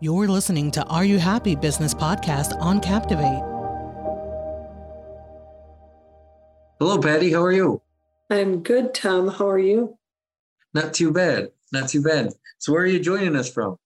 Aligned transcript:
You're 0.00 0.28
listening 0.28 0.70
to 0.72 0.84
Are 0.84 1.04
You 1.04 1.18
Happy 1.18 1.56
Business 1.56 1.92
Podcast 1.92 2.56
on 2.60 2.78
Captivate. 2.78 3.42
Hello, 6.78 7.00
Patti. 7.00 7.32
How 7.32 7.42
are 7.42 7.50
you? 7.50 7.82
I'm 8.30 8.62
good, 8.62 8.94
Tom. 8.94 9.26
How 9.26 9.48
are 9.48 9.58
you? 9.58 9.98
Not 10.72 10.94
too 10.94 11.10
bad. 11.10 11.48
Not 11.72 11.88
too 11.88 12.00
bad. 12.00 12.32
So, 12.58 12.72
where 12.72 12.82
are 12.82 12.86
you 12.86 13.00
joining 13.00 13.34
us 13.34 13.52
from? 13.52 13.76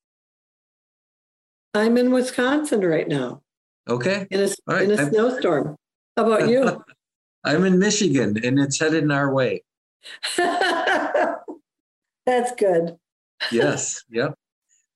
I'm 1.72 1.96
in 1.96 2.12
Wisconsin 2.12 2.82
right 2.82 3.08
now. 3.08 3.40
Okay. 3.88 4.26
In 4.30 4.40
a, 4.40 4.48
right. 4.66 4.82
in 4.82 4.90
a 4.90 5.10
snowstorm. 5.10 5.76
How 6.18 6.30
about 6.30 6.50
you? 6.50 6.84
I'm 7.42 7.64
in 7.64 7.79
Michigan 7.79 8.36
and 8.44 8.58
it's 8.58 8.79
headed 8.79 9.02
in 9.02 9.10
our 9.10 9.32
way. 9.32 9.62
That's 10.36 11.38
good. 12.58 12.98
yes. 13.50 14.04
Yep. 14.10 14.34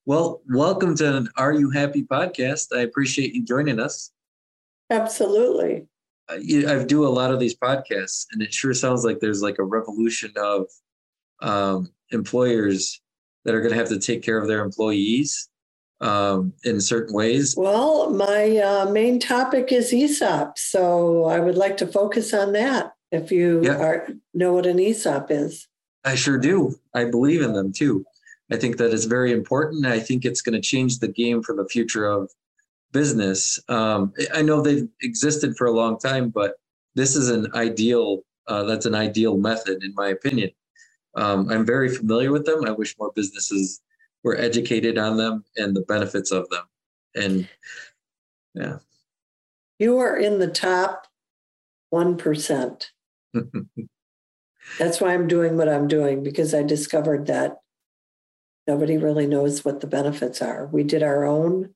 Well, 0.09 0.41
welcome 0.49 0.95
to 0.99 1.17
an 1.17 1.29
Are 1.37 1.53
You 1.53 1.69
Happy 1.69 2.05
podcast. 2.05 2.69
I 2.73 2.83
appreciate 2.83 3.35
you 3.35 3.45
joining 3.45 3.81
us. 3.81 4.13
Absolutely. 4.89 5.89
Uh, 6.29 6.35
I 6.69 6.85
do 6.85 7.05
a 7.05 7.09
lot 7.09 7.33
of 7.33 7.41
these 7.41 7.57
podcasts, 7.57 8.27
and 8.31 8.41
it 8.41 8.55
sure 8.55 8.73
sounds 8.73 9.05
like 9.05 9.19
there's 9.19 9.43
like 9.43 9.59
a 9.59 9.65
revolution 9.65 10.33
of 10.37 10.67
um, 11.43 11.89
employers 12.13 13.01
that 13.45 13.53
are 13.53 13.61
going 13.61 13.73
to 13.73 13.79
have 13.79 13.89
to 13.89 13.99
take 13.99 14.23
care 14.23 14.39
of 14.39 14.47
their 14.47 14.65
employees 14.65 15.49
um, 16.01 16.53
in 16.63 16.81
certain 16.81 17.13
ways. 17.13 17.57
Well, 17.59 18.11
my 18.11 18.59
uh, 18.59 18.89
main 18.89 19.19
topic 19.19 19.73
is 19.73 19.93
ESOP, 19.93 20.57
so 20.57 21.25
I 21.25 21.41
would 21.41 21.57
like 21.57 21.77
to 21.79 21.87
focus 21.89 22.33
on 22.33 22.53
that. 22.53 22.93
If 23.11 23.33
you 23.33 23.65
yeah. 23.65 23.79
are, 23.79 24.09
know 24.33 24.53
what 24.53 24.67
an 24.67 24.79
ESOP 24.79 25.33
is, 25.33 25.67
I 26.05 26.15
sure 26.15 26.39
do. 26.39 26.77
I 26.95 27.07
believe 27.07 27.43
in 27.43 27.55
them 27.55 27.73
too. 27.73 28.05
I 28.51 28.57
think 28.57 28.77
that 28.77 28.93
is 28.93 29.07
very 29.07 29.33
important. 29.33 29.87
I 29.87 29.99
think 29.99 30.25
it's 30.25 30.43
going 30.43 30.55
to 30.55 30.61
change 30.61 30.99
the 30.99 31.09
game 31.09 31.43
for 31.43 31.55
the 31.55 31.67
future 31.69 32.07
of 32.07 32.31
business. 32.93 33.61
Um, 33.69 34.13
I 34.33 34.43
know 34.43 34.61
they've 34.61 34.89
existed 35.03 35.57
for 35.57 35.67
a 35.67 35.73
long 35.73 35.99
time, 35.99 36.31
but 36.31 36.55
this 36.95 37.17
is 37.17 37.29
an 37.29 37.49
ideal. 37.55 38.23
Uh, 38.47 38.63
that's 38.63 38.87
an 38.87 38.95
ideal 38.95 39.37
method, 39.37 39.83
in 39.83 39.93
my 39.97 40.09
opinion. 40.09 40.51
Um, 41.17 41.49
I'm 41.51 41.67
very 41.67 41.89
familiar 41.89 42.31
with 42.31 42.47
them. 42.47 42.65
I 42.65 42.71
wish 42.71 42.95
more 42.99 43.11
businesses 43.15 43.81
were 44.23 44.37
educated 44.37 44.99
on 44.99 45.17
them 45.17 45.45
and 45.57 45.75
the 45.75 45.83
benefits 45.83 46.31
of 46.31 46.49
them. 46.51 46.65
And 47.15 47.49
yeah. 48.55 48.79
You 49.79 49.99
are 49.99 50.17
in 50.17 50.39
the 50.39 50.49
top 50.49 51.07
1%. 51.93 52.87
That's 54.79 55.01
why 55.01 55.15
I'm 55.15 55.29
doing 55.29 55.57
what 55.57 55.69
I'm 55.69 55.89
doing 55.89 56.23
because 56.23 56.55
I 56.55 56.63
discovered 56.63 57.27
that 57.27 57.59
nobody 58.67 58.97
really 58.97 59.27
knows 59.27 59.65
what 59.65 59.81
the 59.81 59.87
benefits 59.87 60.43
are. 60.43 60.67
We 60.67 60.83
did 60.83 61.03
our 61.03 61.25
own. 61.25 61.75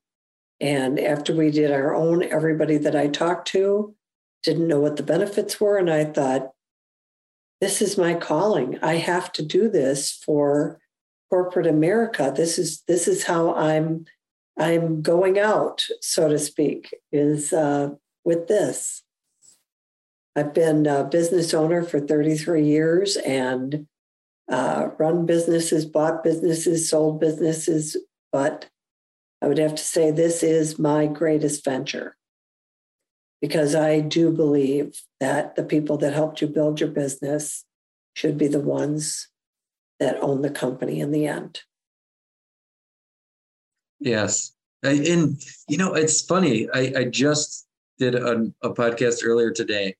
And 0.59 0.99
after 0.99 1.33
we 1.33 1.49
did 1.49 1.71
our 1.71 1.95
own, 1.95 2.23
everybody 2.23 2.77
that 2.77 2.95
I 2.95 3.07
talked 3.07 3.47
to 3.49 3.95
didn't 4.43 4.67
know 4.67 4.79
what 4.79 4.97
the 4.97 5.03
benefits 5.03 5.59
were. 5.59 5.77
And 5.77 5.89
I 5.89 6.05
thought, 6.05 6.51
this 7.59 7.81
is 7.81 7.97
my 7.97 8.15
calling. 8.15 8.79
I 8.81 8.95
have 8.95 9.31
to 9.33 9.43
do 9.43 9.69
this 9.69 10.11
for 10.11 10.79
corporate 11.29 11.67
America. 11.67 12.33
This 12.35 12.57
is 12.59 12.81
this 12.87 13.07
is 13.07 13.23
how 13.23 13.53
I'm 13.55 14.05
I'm 14.59 15.01
going 15.01 15.39
out, 15.39 15.85
so 16.01 16.27
to 16.27 16.37
speak, 16.37 16.93
is 17.11 17.53
uh, 17.53 17.91
with 18.25 18.47
this. 18.47 19.03
I've 20.35 20.53
been 20.53 20.85
a 20.85 21.03
business 21.03 21.53
owner 21.53 21.83
for 21.83 21.99
33 21.99 22.65
years 22.65 23.15
and 23.17 23.87
uh, 24.51 24.89
run 24.99 25.25
businesses, 25.25 25.85
bought 25.85 26.23
businesses, 26.23 26.89
sold 26.89 27.19
businesses, 27.19 27.97
but 28.31 28.69
I 29.41 29.47
would 29.47 29.57
have 29.57 29.75
to 29.75 29.83
say 29.83 30.11
this 30.11 30.43
is 30.43 30.77
my 30.77 31.07
greatest 31.07 31.63
venture 31.65 32.17
because 33.41 33.73
I 33.73 34.01
do 34.01 34.31
believe 34.31 35.01
that 35.19 35.55
the 35.55 35.63
people 35.63 35.97
that 35.97 36.13
helped 36.13 36.41
you 36.41 36.47
build 36.47 36.79
your 36.79 36.89
business 36.89 37.65
should 38.13 38.37
be 38.37 38.47
the 38.47 38.59
ones 38.59 39.29
that 39.99 40.21
own 40.21 40.41
the 40.41 40.49
company 40.49 40.99
in 40.99 41.11
the 41.11 41.25
end. 41.25 41.61
Yes. 43.99 44.53
And, 44.83 45.39
you 45.69 45.77
know, 45.77 45.93
it's 45.93 46.21
funny. 46.21 46.67
I, 46.73 46.93
I 46.97 47.03
just 47.05 47.67
did 47.99 48.15
a, 48.15 48.51
a 48.63 48.73
podcast 48.73 49.21
earlier 49.23 49.51
today. 49.51 49.95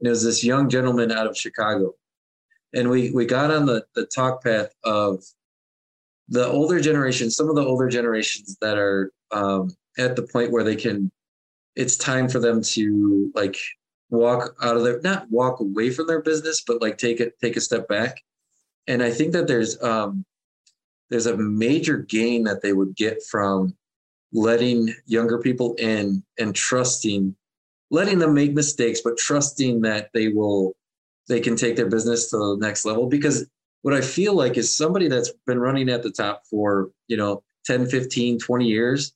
And 0.00 0.06
it 0.06 0.10
was 0.10 0.24
this 0.24 0.42
young 0.42 0.68
gentleman 0.68 1.12
out 1.12 1.26
of 1.26 1.36
Chicago. 1.36 1.94
And 2.74 2.88
we, 2.88 3.10
we 3.10 3.26
got 3.26 3.50
on 3.50 3.66
the, 3.66 3.84
the 3.94 4.06
talk 4.06 4.42
path 4.42 4.74
of 4.84 5.22
the 6.28 6.46
older 6.46 6.80
generation, 6.80 7.30
some 7.30 7.48
of 7.48 7.56
the 7.56 7.64
older 7.64 7.88
generations 7.88 8.56
that 8.60 8.78
are 8.78 9.12
um, 9.30 9.76
at 9.98 10.16
the 10.16 10.22
point 10.22 10.52
where 10.52 10.64
they 10.64 10.76
can, 10.76 11.10
it's 11.76 11.96
time 11.96 12.28
for 12.28 12.38
them 12.38 12.62
to 12.62 13.30
like 13.34 13.56
walk 14.10 14.54
out 14.62 14.76
of 14.76 14.84
their, 14.84 15.00
not 15.00 15.30
walk 15.30 15.60
away 15.60 15.90
from 15.90 16.06
their 16.06 16.22
business, 16.22 16.62
but 16.66 16.80
like 16.80 16.98
take 16.98 17.20
it, 17.20 17.38
take 17.40 17.56
a 17.56 17.60
step 17.60 17.88
back. 17.88 18.22
And 18.86 19.02
I 19.02 19.10
think 19.10 19.32
that 19.32 19.46
there's 19.46 19.80
um, 19.82 20.24
there's 21.10 21.26
a 21.26 21.36
major 21.36 21.98
gain 21.98 22.44
that 22.44 22.62
they 22.62 22.72
would 22.72 22.96
get 22.96 23.22
from 23.22 23.76
letting 24.32 24.94
younger 25.06 25.38
people 25.38 25.74
in 25.74 26.22
and 26.38 26.54
trusting, 26.54 27.36
letting 27.90 28.18
them 28.18 28.34
make 28.34 28.54
mistakes, 28.54 29.02
but 29.02 29.18
trusting 29.18 29.82
that 29.82 30.08
they 30.14 30.28
will 30.28 30.74
they 31.28 31.40
can 31.40 31.56
take 31.56 31.76
their 31.76 31.88
business 31.88 32.30
to 32.30 32.36
the 32.36 32.56
next 32.60 32.84
level. 32.84 33.06
Because 33.06 33.46
what 33.82 33.94
I 33.94 34.00
feel 34.00 34.34
like 34.34 34.56
is 34.56 34.76
somebody 34.76 35.08
that's 35.08 35.32
been 35.46 35.58
running 35.58 35.88
at 35.88 36.02
the 36.02 36.10
top 36.10 36.42
for 36.48 36.90
you 37.08 37.16
know 37.16 37.42
10, 37.66 37.86
15, 37.86 38.38
20 38.38 38.66
years, 38.66 39.12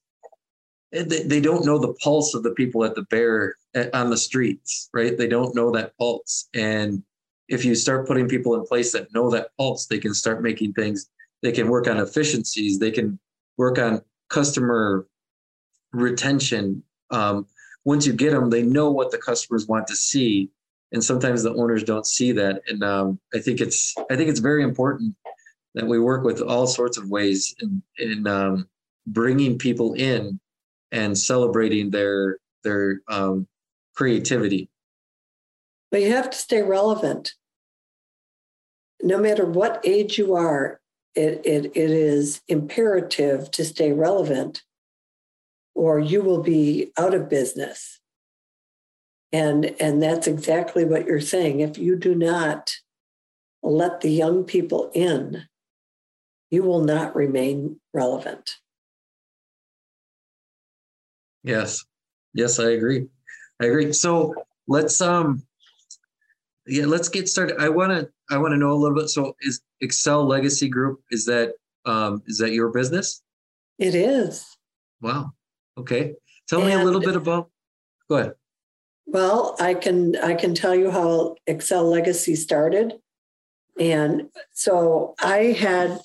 eh, 0.92 1.04
they, 1.04 1.40
don't 1.40 1.64
know 1.64 1.78
the 1.78 1.94
pulse 1.94 2.34
of 2.34 2.42
the 2.42 2.52
people 2.52 2.84
at 2.84 2.94
the 2.94 3.02
bear 3.02 3.56
eh, 3.74 3.88
on 3.92 4.10
the 4.10 4.16
streets, 4.16 4.88
right? 4.92 5.16
They 5.16 5.28
don't 5.28 5.54
know 5.54 5.70
that 5.72 5.96
pulse 5.98 6.48
and 6.54 7.02
if 7.48 7.64
you 7.64 7.74
start 7.74 8.06
putting 8.06 8.28
people 8.28 8.54
in 8.54 8.64
place 8.66 8.92
that 8.92 9.12
know 9.14 9.30
that 9.30 9.50
pulse, 9.56 9.86
they 9.86 9.98
can 9.98 10.14
start 10.14 10.42
making 10.42 10.72
things, 10.72 11.08
they 11.42 11.52
can 11.52 11.68
work 11.68 11.86
on 11.86 11.98
efficiencies, 11.98 12.78
they 12.78 12.90
can 12.90 13.18
work 13.56 13.78
on 13.78 14.02
customer 14.28 15.06
retention. 15.92 16.82
Um, 17.10 17.46
once 17.84 18.06
you 18.06 18.12
get 18.12 18.32
them, 18.32 18.50
they 18.50 18.62
know 18.62 18.90
what 18.90 19.10
the 19.10 19.18
customers 19.18 19.66
want 19.66 19.86
to 19.88 19.96
see. 19.96 20.50
And 20.92 21.02
sometimes 21.02 21.42
the 21.42 21.54
owners 21.54 21.82
don't 21.82 22.06
see 22.06 22.32
that. 22.32 22.62
And 22.68 22.82
um, 22.84 23.18
I 23.34 23.40
think 23.40 23.60
it's 23.60 23.94
I 24.10 24.16
think 24.16 24.30
it's 24.30 24.40
very 24.40 24.62
important 24.62 25.14
that 25.74 25.86
we 25.86 25.98
work 25.98 26.24
with 26.24 26.40
all 26.40 26.66
sorts 26.66 26.96
of 26.96 27.10
ways 27.10 27.54
in, 27.60 27.82
in 27.98 28.26
um, 28.26 28.68
bringing 29.06 29.58
people 29.58 29.94
in 29.94 30.40
and 30.92 31.18
celebrating 31.18 31.90
their 31.90 32.38
their 32.62 33.00
um, 33.08 33.46
creativity 33.94 34.70
but 35.90 36.02
you 36.02 36.12
have 36.12 36.30
to 36.30 36.36
stay 36.38 36.62
relevant. 36.62 37.34
No 39.02 39.18
matter 39.18 39.46
what 39.46 39.80
age 39.84 40.18
you 40.18 40.34
are, 40.34 40.80
it, 41.14 41.40
it, 41.44 41.66
it 41.74 41.90
is 41.90 42.42
imperative 42.48 43.50
to 43.52 43.64
stay 43.64 43.92
relevant 43.92 44.62
or 45.74 45.98
you 45.98 46.22
will 46.22 46.42
be 46.42 46.92
out 46.98 47.14
of 47.14 47.28
business. 47.28 48.00
And, 49.32 49.74
and 49.80 50.02
that's 50.02 50.26
exactly 50.26 50.84
what 50.84 51.06
you're 51.06 51.20
saying. 51.20 51.60
If 51.60 51.78
you 51.78 51.96
do 51.96 52.14
not 52.14 52.72
let 53.62 54.00
the 54.00 54.10
young 54.10 54.44
people 54.44 54.90
in, 54.94 55.44
you 56.50 56.62
will 56.62 56.84
not 56.84 57.16
remain 57.16 57.80
relevant. 57.92 58.52
Yes. 61.42 61.84
Yes, 62.34 62.58
I 62.58 62.70
agree. 62.70 63.06
I 63.60 63.66
agree. 63.66 63.92
So 63.92 64.34
let's 64.68 65.00
um 65.00 65.42
yeah, 66.66 66.86
let's 66.86 67.08
get 67.08 67.28
started. 67.28 67.60
I 67.60 67.68
want 67.68 67.92
to 67.92 68.08
I 68.30 68.38
want 68.38 68.52
to 68.52 68.56
know 68.56 68.72
a 68.72 68.74
little 68.74 68.96
bit. 68.96 69.08
So, 69.08 69.36
is 69.40 69.60
Excel 69.80 70.26
Legacy 70.26 70.68
Group 70.68 71.00
is 71.10 71.24
that 71.26 71.52
um, 71.84 72.22
is 72.26 72.38
that 72.38 72.52
your 72.52 72.70
business? 72.70 73.22
It 73.78 73.94
is. 73.94 74.44
Wow. 75.00 75.32
Okay. 75.78 76.14
Tell 76.48 76.60
and, 76.60 76.68
me 76.68 76.74
a 76.74 76.84
little 76.84 77.00
bit 77.00 77.16
about. 77.16 77.50
Go 78.08 78.16
ahead. 78.16 78.32
Well, 79.06 79.56
I 79.60 79.74
can 79.74 80.16
I 80.16 80.34
can 80.34 80.54
tell 80.54 80.74
you 80.74 80.90
how 80.90 81.36
Excel 81.46 81.88
Legacy 81.88 82.34
started, 82.34 82.94
and 83.78 84.28
so 84.52 85.14
I 85.20 85.56
had 85.58 86.00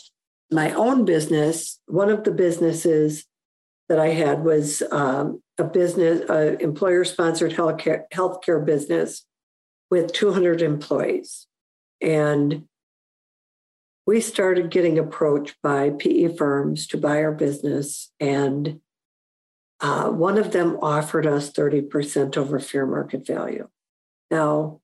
my 0.52 0.72
own 0.74 1.06
business. 1.06 1.80
One 1.88 2.10
of 2.10 2.24
the 2.24 2.32
businesses 2.32 3.26
that 3.90 4.00
I 4.00 4.10
had 4.10 4.44
was 4.44 4.84
um, 4.92 5.42
a 5.58 5.64
business, 5.64 6.30
a 6.30 6.62
employer 6.62 7.04
sponsored 7.04 7.52
healthcare 7.52 8.04
healthcare 8.14 8.64
business 8.64 9.26
with 9.90 10.14
200 10.14 10.62
employees. 10.62 11.48
And 12.00 12.64
we 14.08 14.22
started 14.22 14.72
getting 14.72 14.98
approached 14.98 15.56
by 15.62 15.92
PE 15.92 16.36
firms 16.36 16.88
to 16.88 16.98
buy 16.98 17.22
our 17.22 17.34
business. 17.34 18.12
And 18.20 18.80
uh, 19.82 20.10
one 20.10 20.38
of 20.38 20.52
them 20.52 20.78
offered 20.82 21.26
us 21.26 21.52
30% 21.52 22.38
over 22.38 22.60
fair 22.60 22.86
market 22.86 23.26
value. 23.26 23.68
Now, 24.30 24.80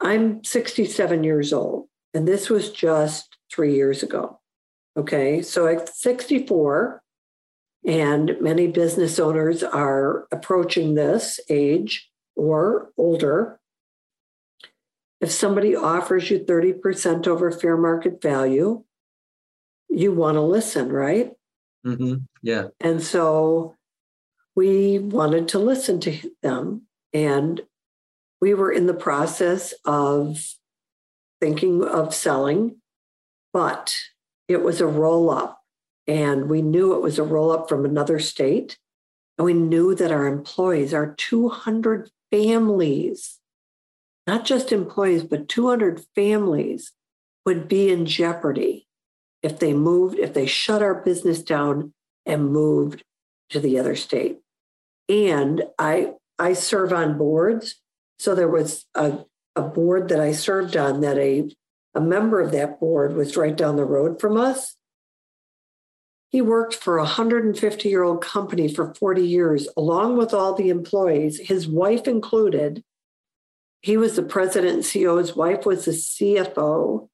I'm 0.00 0.44
67 0.44 1.24
years 1.24 1.52
old, 1.52 1.88
and 2.12 2.26
this 2.26 2.50
was 2.50 2.70
just 2.70 3.36
three 3.52 3.74
years 3.74 4.02
ago. 4.02 4.40
Okay, 4.96 5.42
so 5.42 5.66
at 5.66 5.88
64, 5.88 7.02
And 7.84 8.36
many 8.40 8.66
business 8.66 9.20
owners 9.20 9.62
are 9.62 10.26
approaching 10.32 10.94
this 10.94 11.38
age 11.48 12.10
or 12.34 12.90
older. 12.98 13.60
If 15.20 15.30
somebody 15.30 15.76
offers 15.76 16.30
you 16.30 16.40
30% 16.40 17.26
over 17.28 17.50
fair 17.52 17.76
market 17.76 18.20
value, 18.20 18.82
you 19.88 20.12
want 20.12 20.34
to 20.34 20.42
listen, 20.42 20.90
right? 20.90 21.32
Mm-hmm. 21.88 22.14
Yeah. 22.42 22.68
And 22.80 23.02
so 23.02 23.76
we 24.54 24.98
wanted 24.98 25.48
to 25.48 25.58
listen 25.58 26.00
to 26.00 26.30
them. 26.42 26.82
And 27.12 27.62
we 28.40 28.54
were 28.54 28.70
in 28.70 28.86
the 28.86 28.94
process 28.94 29.74
of 29.84 30.44
thinking 31.40 31.84
of 31.84 32.14
selling, 32.14 32.76
but 33.52 33.96
it 34.48 34.62
was 34.62 34.80
a 34.80 34.86
roll 34.86 35.30
up. 35.30 35.60
And 36.06 36.48
we 36.48 36.62
knew 36.62 36.94
it 36.94 37.02
was 37.02 37.18
a 37.18 37.24
roll 37.24 37.50
up 37.50 37.68
from 37.68 37.84
another 37.84 38.18
state. 38.18 38.78
And 39.36 39.44
we 39.44 39.54
knew 39.54 39.94
that 39.94 40.10
our 40.10 40.26
employees, 40.26 40.92
our 40.92 41.14
200 41.14 42.10
families, 42.30 43.38
not 44.26 44.44
just 44.44 44.72
employees, 44.72 45.22
but 45.22 45.48
200 45.48 46.04
families 46.14 46.92
would 47.46 47.68
be 47.68 47.90
in 47.90 48.04
jeopardy 48.04 48.87
if 49.42 49.58
they 49.58 49.72
moved, 49.72 50.18
if 50.18 50.34
they 50.34 50.46
shut 50.46 50.82
our 50.82 50.94
business 50.94 51.42
down 51.42 51.92
and 52.26 52.52
moved 52.52 53.04
to 53.50 53.60
the 53.60 53.78
other 53.78 53.96
state. 53.96 54.38
And 55.08 55.64
I 55.78 56.12
I 56.38 56.52
serve 56.52 56.92
on 56.92 57.18
boards. 57.18 57.76
So 58.18 58.34
there 58.34 58.48
was 58.48 58.86
a, 58.94 59.24
a 59.56 59.62
board 59.62 60.08
that 60.08 60.20
I 60.20 60.32
served 60.32 60.76
on 60.76 61.00
that 61.00 61.18
a, 61.18 61.50
a 61.94 62.00
member 62.00 62.40
of 62.40 62.52
that 62.52 62.78
board 62.78 63.14
was 63.14 63.36
right 63.36 63.56
down 63.56 63.76
the 63.76 63.84
road 63.84 64.20
from 64.20 64.36
us. 64.36 64.76
He 66.30 66.42
worked 66.42 66.74
for 66.74 66.98
a 66.98 67.02
150 67.02 67.88
year 67.88 68.02
old 68.02 68.20
company 68.22 68.72
for 68.72 68.94
40 68.94 69.26
years, 69.26 69.68
along 69.76 70.18
with 70.18 70.34
all 70.34 70.54
the 70.54 70.68
employees, 70.68 71.40
his 71.40 71.66
wife 71.66 72.06
included. 72.06 72.84
He 73.80 73.96
was 73.96 74.16
the 74.16 74.22
president 74.22 74.74
and 74.74 74.82
CEO, 74.82 75.18
his 75.18 75.34
wife 75.34 75.64
was 75.64 75.86
the 75.86 75.92
CFO. 75.92 77.08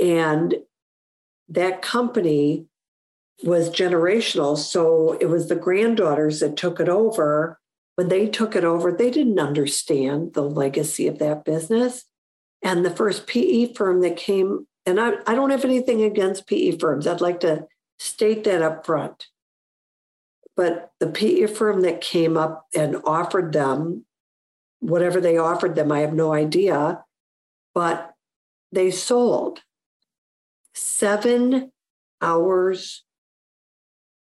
And 0.00 0.56
that 1.48 1.82
company 1.82 2.66
was 3.42 3.70
generational. 3.70 4.56
So 4.56 5.12
it 5.20 5.26
was 5.26 5.48
the 5.48 5.56
granddaughters 5.56 6.40
that 6.40 6.56
took 6.56 6.80
it 6.80 6.88
over. 6.88 7.58
When 7.94 8.08
they 8.08 8.28
took 8.28 8.54
it 8.56 8.64
over, 8.64 8.92
they 8.92 9.10
didn't 9.10 9.38
understand 9.38 10.34
the 10.34 10.42
legacy 10.42 11.06
of 11.06 11.18
that 11.18 11.44
business. 11.44 12.04
And 12.62 12.84
the 12.84 12.94
first 12.94 13.26
PE 13.26 13.74
firm 13.74 14.00
that 14.02 14.16
came, 14.16 14.66
and 14.84 15.00
I, 15.00 15.14
I 15.26 15.34
don't 15.34 15.50
have 15.50 15.64
anything 15.64 16.02
against 16.02 16.46
PE 16.46 16.78
firms, 16.78 17.06
I'd 17.06 17.20
like 17.20 17.40
to 17.40 17.66
state 17.98 18.44
that 18.44 18.62
up 18.62 18.84
front. 18.84 19.26
But 20.56 20.90
the 20.98 21.06
PE 21.06 21.46
firm 21.46 21.82
that 21.82 22.00
came 22.00 22.36
up 22.36 22.66
and 22.74 22.96
offered 23.04 23.52
them 23.52 24.04
whatever 24.80 25.20
they 25.20 25.38
offered 25.38 25.76
them, 25.76 25.92
I 25.92 26.00
have 26.00 26.14
no 26.14 26.32
idea, 26.32 27.04
but 27.74 28.14
they 28.72 28.90
sold 28.90 29.60
seven 30.78 31.72
hours. 32.20 33.04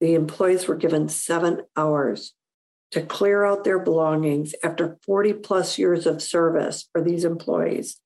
The 0.00 0.14
employees 0.14 0.69
were 0.69 0.76
given 0.76 1.08
seven 1.08 1.62
hours 1.76 2.34
to 2.93 3.02
clear 3.02 3.44
out 3.44 3.64
their 3.64 3.78
belongings 3.78 4.54
after 4.62 4.98
40 5.04 5.34
plus 5.34 5.78
years 5.78 6.06
of 6.06 6.22
service 6.22 6.88
for 6.93 7.00
these 7.02 7.25
employees. 7.25 8.00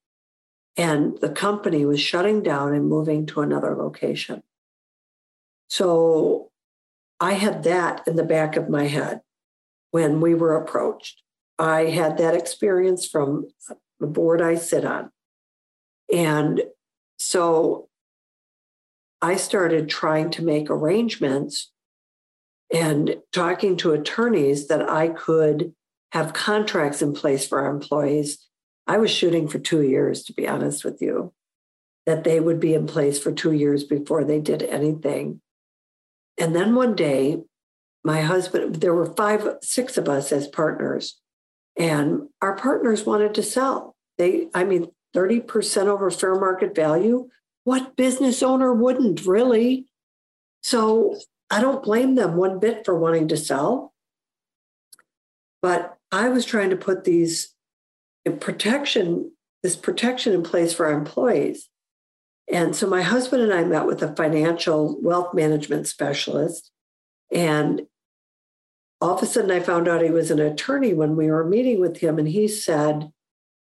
And 0.76 1.19
the 1.19 1.28
company 1.28 1.84
was 1.84 2.00
shutting 2.00 2.42
down 2.42 2.75
and 2.75 2.88
moving 2.88 3.26
to 3.26 3.40
another 3.40 3.76
location. 3.76 4.42
So 5.69 6.50
I 7.19 7.34
had 7.34 7.64
that 7.64 8.06
in 8.06 8.16
the 8.16 8.25
back 8.25 8.56
of 8.56 8.70
my 8.70 8.87
head 8.87 9.20
when 9.90 10.20
we 10.20 10.34
were 10.34 10.56
approached. 10.56 11.22
I 11.58 11.87
had 11.87 12.16
that 12.16 12.34
experience 12.34 13.06
from 13.06 13.48
the 13.98 14.06
board 14.06 14.40
I 14.40 14.54
sit 14.54 14.84
on. 14.84 15.10
And 16.12 16.62
so 17.19 17.89
I 19.22 19.37
started 19.37 19.88
trying 19.88 20.31
to 20.32 20.44
make 20.44 20.70
arrangements 20.70 21.70
and 22.72 23.17
talking 23.32 23.76
to 23.78 23.93
attorneys 23.93 24.69
that 24.69 24.88
I 24.88 25.08
could 25.08 25.75
have 26.12 26.32
contracts 26.32 27.02
in 27.02 27.12
place 27.12 27.46
for 27.46 27.61
our 27.61 27.70
employees. 27.70 28.46
I 28.87 28.99
was 28.99 29.11
shooting 29.11 29.49
for 29.49 29.58
two 29.58 29.82
years, 29.82 30.25
to 30.25 30.32
be 30.32 30.49
honest 30.49 30.84
with 30.84 31.00
you, 31.00 31.32
that 32.06 32.25
they 32.25 32.40
would 32.40 32.61
be 32.61 32.75
in 32.75 32.87
place 32.87 33.19
for 33.19 33.32
two 33.32 33.52
years 33.52 33.84
before 33.84 34.25
they 34.25 34.40
did 34.40 34.62
anything. 34.62 35.40
And 36.38 36.56
then 36.56 36.75
one 36.75 36.94
day, 36.94 37.43
my 38.02 38.23
husband, 38.23 38.76
there 38.76 38.94
were 38.94 39.14
five, 39.14 39.46
six 39.62 39.99
of 39.99 40.08
us 40.08 40.32
as 40.32 40.49
partners, 40.49 41.20
and 41.78 42.28
our 42.40 42.56
partners 42.56 43.05
wanted 43.05 43.34
to 43.34 43.43
sell. 43.43 43.94
They, 44.16 44.49
I 44.55 44.64
mean, 44.64 44.90
30% 45.14 45.87
over 45.87 46.11
fair 46.11 46.34
market 46.34 46.75
value 46.75 47.28
what 47.64 47.96
business 47.96 48.42
owner 48.42 48.72
wouldn't 48.72 49.26
really? 49.26 49.86
So 50.62 51.16
I 51.50 51.60
don't 51.60 51.82
blame 51.82 52.14
them 52.14 52.36
one 52.36 52.58
bit 52.58 52.84
for 52.84 52.98
wanting 52.98 53.28
to 53.28 53.36
sell. 53.36 53.92
But 55.62 55.96
I 56.10 56.28
was 56.28 56.44
trying 56.44 56.70
to 56.70 56.76
put 56.76 57.04
these 57.04 57.54
uh, 58.26 58.32
protection, 58.32 59.32
this 59.62 59.76
protection 59.76 60.32
in 60.32 60.42
place 60.42 60.72
for 60.72 60.86
our 60.86 60.92
employees. 60.92 61.68
And 62.50 62.74
so 62.74 62.86
my 62.86 63.02
husband 63.02 63.42
and 63.42 63.52
I 63.52 63.64
met 63.64 63.86
with 63.86 64.02
a 64.02 64.14
financial 64.16 65.00
wealth 65.00 65.34
management 65.34 65.86
specialist. 65.86 66.70
And 67.32 67.82
all 69.00 69.16
of 69.16 69.22
a 69.22 69.26
sudden 69.26 69.50
I 69.50 69.60
found 69.60 69.86
out 69.86 70.02
he 70.02 70.10
was 70.10 70.30
an 70.30 70.40
attorney 70.40 70.92
when 70.92 71.14
we 71.14 71.30
were 71.30 71.44
meeting 71.44 71.80
with 71.80 71.98
him. 71.98 72.18
And 72.18 72.28
he 72.28 72.48
said, 72.48 73.10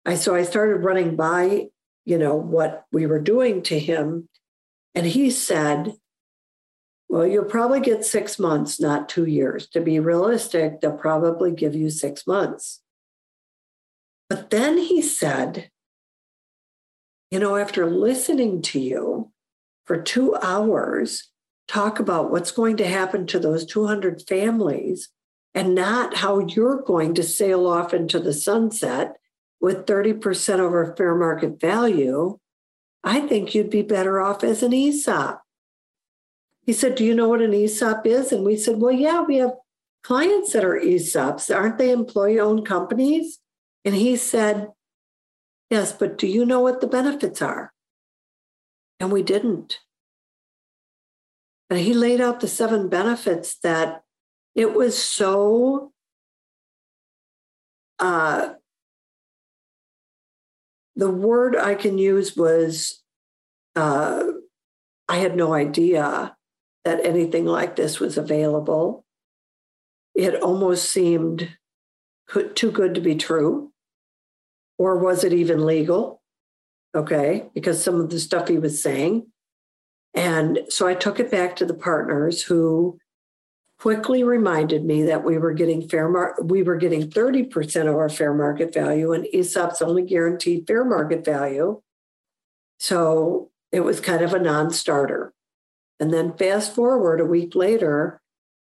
I 0.06 0.16
so 0.16 0.36
I 0.36 0.44
started 0.44 0.84
running 0.84 1.16
by 1.16 1.70
you 2.06 2.18
know, 2.18 2.36
what 2.36 2.86
we 2.92 3.06
were 3.06 3.20
doing 3.20 3.62
to 3.64 3.80
him. 3.80 4.30
And 4.94 5.06
he 5.06 5.30
said, 5.32 5.96
well, 7.10 7.28
you'll 7.28 7.46
probably 7.46 7.82
get 7.82 8.06
six 8.06 8.40
months, 8.40 8.80
not 8.80 9.10
two 9.10 9.26
years. 9.26 9.68
To 9.70 9.82
be 9.82 10.00
realistic, 10.00 10.82
they'll 10.82 10.98
probably 10.98 11.52
give 11.52 11.76
you 11.76 11.90
six 11.90 12.26
months. 12.26 12.82
But 14.30 14.50
then 14.50 14.78
he 14.78 15.02
said, 15.02 15.70
you 17.30 17.40
know, 17.40 17.58
after 17.58 17.90
listening 17.90 18.62
to 18.64 18.80
you 18.80 19.32
for 19.86 20.02
two 20.02 20.36
hours, 20.38 21.30
talk 21.68 22.00
about 22.00 22.32
what's 22.32 22.52
going 22.52 22.78
to 22.78 22.88
happen 22.88 23.28
to 23.28 23.40
those 23.40 23.66
200 23.66 24.24
families 24.28 25.10
and 25.54 25.74
not 25.74 26.18
how 26.18 26.40
you're 26.40 26.82
going 26.82 27.14
to 27.16 27.24
sail 27.24 27.68
off 27.68 27.94
into 27.94 28.20
the 28.20 28.34
sunset 28.34 29.16
with 29.66 29.88
30% 29.88 30.60
over 30.60 30.94
fair 30.96 31.16
market 31.16 31.60
value, 31.60 32.38
I 33.04 33.22
think 33.22 33.56
you'd 33.56 33.72
be 33.72 33.82
better 33.82 34.22
off 34.22 34.44
as 34.44 34.62
an 34.62 34.76
ESOP. 34.76 35.42
He 36.68 36.72
said, 36.72 36.94
Do 36.94 37.04
you 37.04 37.16
know 37.16 37.30
what 37.30 37.42
an 37.42 37.52
ESOP 37.52 38.06
is? 38.06 38.32
And 38.32 38.46
we 38.46 38.58
said, 38.58 38.78
Well, 38.78 38.92
yeah, 38.92 39.24
we 39.24 39.38
have 39.38 39.54
clients 40.04 40.54
that 40.54 40.64
are 40.64 40.80
ESOPs. 40.80 41.50
Aren't 41.50 41.80
they 41.80 41.90
employee 41.90 42.40
owned 42.40 42.68
companies? 42.68 43.40
And 43.84 43.96
he 43.96 44.18
said, 44.18 44.68
Yes, 45.72 45.92
but 45.92 46.20
do 46.20 46.28
you 46.28 46.46
know 46.46 46.60
what 46.60 46.80
the 46.80 46.86
benefits 46.86 47.42
are? 47.42 47.74
And 49.00 49.12
we 49.12 49.24
didn't. 49.24 49.80
And 51.72 51.80
he 51.80 51.96
laid 51.96 52.22
out 52.22 52.40
the 52.40 52.48
seven 52.48 52.88
benefits 52.88 53.58
that 53.64 54.04
it 54.54 54.76
was 54.76 54.96
so 54.96 55.92
uh, 57.98 58.50
the 60.96 61.10
word 61.10 61.56
I 61.56 61.76
can 61.76 61.98
use 61.98 62.36
was 62.36 63.02
uh, 63.76 64.24
I 65.08 65.18
had 65.18 65.36
no 65.36 65.54
idea 65.54 66.36
that 66.86 67.06
anything 67.06 67.46
like 67.46 67.76
this 67.76 68.00
was 68.00 68.18
available. 68.18 69.06
It 70.14 70.42
almost 70.42 70.90
seemed 70.90 71.50
too 72.56 72.72
good 72.72 72.96
to 72.96 73.02
be 73.02 73.16
true. 73.16 73.72
Or 74.78 74.98
was 74.98 75.24
it 75.24 75.34
even 75.34 75.66
legal? 75.66 76.22
Okay, 76.96 77.50
because 77.54 77.84
some 77.84 78.00
of 78.00 78.10
the 78.10 78.20
stuff 78.20 78.48
he 78.48 78.58
was 78.58 78.82
saying. 78.82 79.28
And 80.14 80.60
so 80.70 80.88
I 80.88 80.94
took 80.94 81.20
it 81.20 81.30
back 81.30 81.58
to 81.58 81.66
the 81.66 81.74
partners 81.74 82.42
who 82.42 82.98
quickly 83.80 84.24
reminded 84.24 84.86
me 84.86 85.04
that 85.04 85.24
we 85.24 85.38
were 85.38 85.54
getting 85.54 85.88
fair 85.88 86.08
mar- 86.10 86.36
we 86.42 86.64
were 86.64 86.78
getting 86.78 87.10
30% 87.10 87.88
of 87.88 87.96
our 87.96 88.10
fair 88.10 88.34
market 88.34 88.74
value 88.74 89.12
and 89.12 89.28
ESOPs 89.34 89.82
only 89.82 90.04
guaranteed 90.04 90.66
fair 90.66 90.86
market 90.86 91.26
value. 91.26 91.82
So 92.80 93.52
it 93.72 93.82
was 93.82 94.00
kind 94.00 94.22
of 94.22 94.34
a 94.34 94.40
non-starter. 94.40 95.34
And 96.00 96.14
then 96.14 96.38
fast 96.38 96.76
forward 96.76 97.22
a 97.22 97.26
week 97.26 97.56
later, 97.56 98.22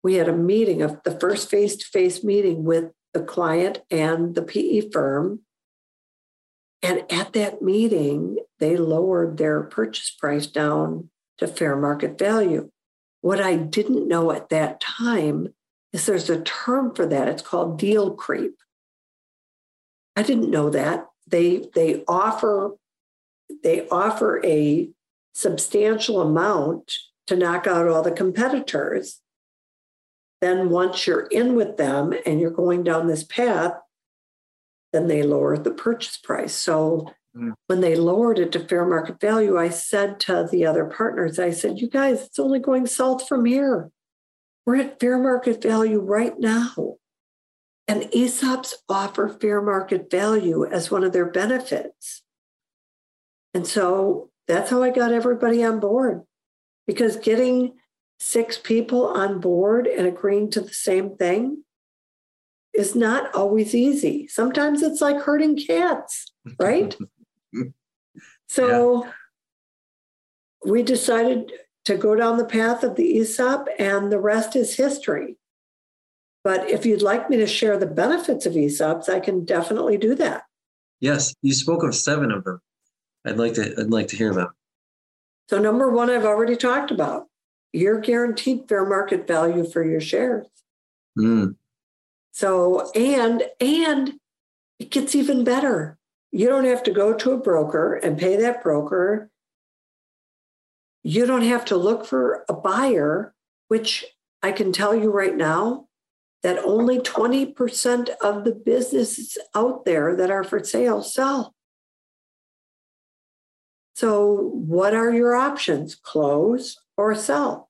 we 0.04 0.16
had 0.16 0.28
a 0.28 0.36
meeting 0.36 0.82
of 0.82 1.02
the 1.04 1.20
first 1.20 1.50
face-to-face 1.50 2.24
meeting 2.24 2.64
with 2.64 2.92
the 3.14 3.22
client 3.22 3.82
and 3.92 4.34
the 4.36 4.42
PE 4.42 4.90
firm. 4.90 5.42
And 6.82 7.04
at 7.12 7.34
that 7.34 7.62
meeting, 7.62 8.38
they 8.60 8.78
lowered 8.78 9.38
their 9.38 9.62
purchase 9.62 10.10
price 10.10 10.48
down 10.48 11.10
to 11.38 11.48
fair 11.48 11.76
market 11.76 12.18
value. 12.18 12.72
What 13.22 13.40
I 13.40 13.56
didn't 13.56 14.08
know 14.08 14.32
at 14.32 14.50
that 14.50 14.80
time 14.80 15.54
is 15.94 16.06
there's 16.06 16.30
a 16.30 16.42
term 16.42 16.94
for 16.94 17.06
that. 17.06 17.28
It's 17.28 17.42
called 17.42 17.80
deal 17.80 18.12
creep. 18.12 18.58
I 20.16 20.24
didn't 20.24 20.52
know 20.52 20.70
that. 20.70 21.08
They 21.28 21.70
they 21.74 22.04
offer 22.08 22.76
they 23.64 23.88
offer 23.90 24.44
a 24.46 24.90
substantial 25.34 26.22
amount 26.22 26.94
to 27.28 27.36
knock 27.36 27.68
out 27.68 27.88
all 27.88 28.02
the 28.02 28.12
competitors. 28.12 29.22
Then 30.42 30.70
once 30.70 31.06
you're 31.06 31.28
in 31.28 31.56
with 31.56 31.78
them 31.78 32.14
and 32.26 32.42
you're 32.42 32.50
going 32.50 32.84
down 32.84 33.08
this 33.08 33.24
path, 33.24 33.74
then 34.92 35.08
they 35.08 35.24
lower 35.24 35.58
the 35.58 35.72
purchase 35.72 36.18
price. 36.18 36.54
So 36.54 37.14
mm. 37.36 37.54
when 37.68 37.82
they 37.82 37.96
lowered 37.96 38.40
it 38.40 38.52
to 38.54 38.60
fair 38.60 38.86
market 38.86 39.20
value, 39.20 39.58
I 39.58 39.70
said 39.70 40.20
to 40.22 40.48
the 40.50 40.66
other 40.66 40.86
partners, 40.86 41.40
I 41.40 41.52
said, 41.52 41.80
you 41.80 41.90
guys, 41.90 42.24
it's 42.24 42.40
only 42.40 42.60
going 42.60 42.88
south 42.88 43.28
from 43.28 43.46
here. 43.46 43.92
We're 44.66 44.78
at 44.78 45.00
fair 45.00 45.18
market 45.18 45.62
value 45.62 46.00
right 46.00 46.38
now. 46.40 46.98
And 47.88 48.04
ESOPs 48.04 48.74
offer 48.88 49.28
fair 49.28 49.62
market 49.62 50.10
value 50.10 50.66
as 50.66 50.92
one 50.92 51.04
of 51.04 51.14
their 51.14 51.30
benefits. 51.30 52.22
And 53.54 53.68
so 53.68 54.30
that's 54.48 54.70
how 54.70 54.84
I 54.84 54.92
got 54.92 55.12
everybody 55.12 55.64
on 55.64 55.80
board 55.80 56.22
because 56.88 57.18
getting 57.18 57.74
six 58.20 58.58
people 58.58 59.08
on 59.08 59.40
board 59.40 59.88
and 59.88 60.08
agreeing 60.08 60.50
to 60.52 60.62
the 60.62 60.74
same 60.74 61.16
thing 61.18 61.64
is 62.74 62.96
not 62.96 63.34
always 63.36 63.76
easy. 63.76 64.28
Sometimes 64.28 64.82
it's 64.82 65.02
like 65.02 65.18
herding 65.18 65.58
cats, 65.58 66.32
right? 66.60 66.96
so 68.48 69.06
yeah. 69.06 69.12
we 70.66 70.84
decided 70.84 71.52
to 71.86 71.98
go 71.98 72.16
down 72.16 72.38
the 72.38 72.46
path 72.46 72.84
of 72.84 72.96
the 72.96 73.20
ESOP, 73.20 73.68
and 73.80 74.12
the 74.12 74.20
rest 74.20 74.56
is 74.56 74.76
history. 74.76 75.38
But 76.44 76.70
if 76.70 76.86
you'd 76.86 77.02
like 77.02 77.30
me 77.30 77.38
to 77.38 77.48
share 77.48 77.78
the 77.78 77.86
benefits 77.86 78.46
of 78.46 78.54
ESOPs, 78.54 79.10
I 79.10 79.20
can 79.20 79.46
definitely 79.46 79.98
do 79.98 80.16
that. 80.16 80.44
Yes, 81.00 81.34
you 81.42 81.54
spoke 81.54 81.84
of 81.84 81.96
seven 81.96 82.32
of 82.32 82.44
them. 82.44 82.62
I'd 83.26 83.38
like 83.38 83.54
to. 83.56 83.74
I'd 83.80 83.92
like 83.92 84.08
to 84.10 84.16
hear 84.16 84.34
them. 84.34 84.50
So 85.50 85.60
number 85.60 85.90
one, 85.90 86.10
I've 86.10 86.26
already 86.26 86.56
talked 86.56 86.92
about. 86.92 87.28
You're 87.74 88.00
guaranteed 88.00 88.68
fair 88.68 88.86
market 88.86 89.28
value 89.28 89.66
for 89.66 89.84
your 89.84 90.02
shares. 90.02 90.48
Mm. 91.18 91.56
So 92.32 92.92
and 92.92 93.44
and 93.60 94.14
it 94.80 94.90
gets 94.90 95.16
even 95.16 95.44
better. 95.44 95.98
You 96.32 96.48
don't 96.48 96.66
have 96.66 96.84
to 96.84 96.92
go 96.92 97.14
to 97.14 97.32
a 97.32 97.38
broker 97.38 97.96
and 97.96 98.18
pay 98.18 98.38
that 98.38 98.64
broker. 98.64 99.30
You 101.04 101.26
don't 101.26 101.44
have 101.44 101.66
to 101.66 101.78
look 101.78 102.06
for 102.06 102.46
a 102.48 102.54
buyer, 102.54 103.34
which 103.68 104.06
I 104.42 104.52
can 104.52 104.72
tell 104.72 104.96
you 104.96 105.12
right 105.12 105.36
now 105.36 105.88
that 106.44 106.64
only 106.64 107.00
20% 107.00 108.10
of 108.22 108.46
the 108.46 108.54
businesses 108.54 109.38
out 109.54 109.86
there 109.86 110.16
that 110.16 110.32
are 110.32 110.44
for 110.44 110.64
sale 110.64 111.04
sell. 111.04 111.54
So, 113.96 114.52
what 114.54 114.96
are 114.96 115.12
your 115.12 115.36
options? 115.36 115.96
Close 115.96 116.78
or 116.98 117.14
sell? 117.14 117.70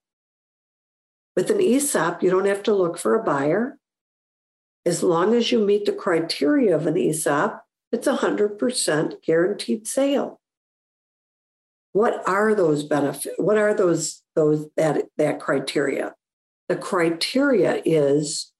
With 1.36 1.50
an 1.50 1.60
ESOP, 1.60 2.22
you 2.22 2.30
don't 2.30 2.46
have 2.46 2.62
to 2.64 2.74
look 2.74 2.96
for 2.96 3.14
a 3.14 3.22
buyer. 3.22 3.78
As 4.86 5.02
long 5.02 5.34
as 5.34 5.52
you 5.52 5.58
meet 5.64 5.84
the 5.84 5.92
criteria 5.92 6.74
of 6.74 6.86
an 6.86 6.96
ESOP, 6.96 7.62
it's 7.92 8.06
a 8.06 8.16
100% 8.16 9.22
guaranteed 9.22 9.86
sale. 9.86 10.40
What 11.92 12.26
are 12.26 12.54
those 12.54 12.84
benefits? 12.84 13.34
What 13.36 13.58
are 13.58 13.74
those, 13.74 14.22
those 14.34 14.68
that, 14.76 15.04
that 15.18 15.40
criteria? 15.40 16.14
The 16.68 16.76
criteria 16.76 17.82
is 17.84 18.52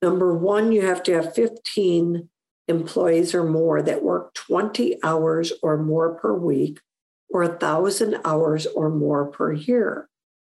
number 0.00 0.36
one, 0.36 0.70
you 0.70 0.82
have 0.82 1.02
to 1.04 1.12
have 1.14 1.34
15 1.34 2.28
employees 2.68 3.34
or 3.34 3.44
more 3.44 3.82
that 3.82 4.04
work 4.04 4.32
20 4.34 4.98
hours 5.02 5.52
or 5.62 5.76
more 5.76 6.14
per 6.14 6.32
week 6.32 6.80
or 7.28 7.42
1,000 7.42 8.18
hours 8.24 8.66
or 8.66 8.88
more 8.88 9.26
per 9.26 9.52
year, 9.52 10.08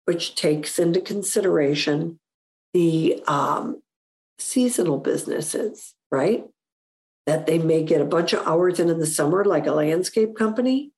which 0.06 0.36
takes 0.36 0.80
into 0.80 1.02
consideration 1.02 2.20
the 2.74 3.22
um, 3.28 3.82
seasonal 4.38 5.00
businesses, 5.00 5.94
right? 6.12 6.46
That 7.26 7.48
they 7.48 7.58
may 7.58 7.84
get 7.84 8.02
a 8.02 8.06
bunch 8.06 8.34
of 8.34 8.46
hours 8.46 8.80
in 8.80 8.90
in 8.90 9.00
the 9.00 9.06
summer, 9.06 9.44
like 9.44 9.66
a 9.66 9.72
landscape 9.72 10.36
company. 10.36 10.92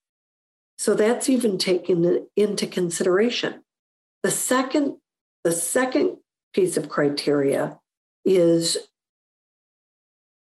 So 0.78 0.94
that's 0.94 1.30
even 1.30 1.58
taken 1.58 2.28
into 2.36 2.68
consideration. 2.68 3.64
The 4.24 4.32
second, 4.32 4.98
the 5.44 5.52
second 5.52 6.18
piece 6.54 6.78
of 6.78 6.90
criteria 6.90 7.80
is 8.26 8.78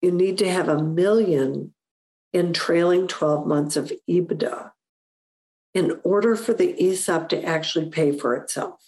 you 0.02 0.12
need 0.12 0.38
to 0.40 0.50
have 0.50 0.70
a 0.70 0.82
million 0.82 1.74
in 2.32 2.54
trailing 2.54 3.08
12 3.08 3.46
months 3.46 3.76
of 3.76 3.92
EBITDA 4.10 4.72
in 5.74 6.00
order 6.04 6.36
for 6.36 6.54
the 6.54 6.76
ESOP 6.82 7.30
to 7.30 7.44
actually 7.44 7.90
pay 7.90 8.12
for 8.12 8.36
itself. 8.36 8.80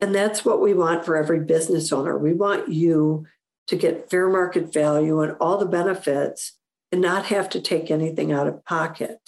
And 0.00 0.14
that's 0.14 0.44
what 0.44 0.60
we 0.60 0.74
want 0.74 1.04
for 1.04 1.16
every 1.16 1.40
business 1.40 1.92
owner. 1.92 2.18
We 2.18 2.34
want 2.34 2.68
you 2.68 3.26
to 3.66 3.76
get 3.76 4.10
fair 4.10 4.28
market 4.28 4.72
value 4.72 5.20
and 5.20 5.36
all 5.40 5.58
the 5.58 5.66
benefits 5.66 6.58
and 6.92 7.00
not 7.00 7.26
have 7.26 7.48
to 7.50 7.60
take 7.60 7.90
anything 7.90 8.32
out 8.32 8.46
of 8.46 8.64
pocket. 8.64 9.18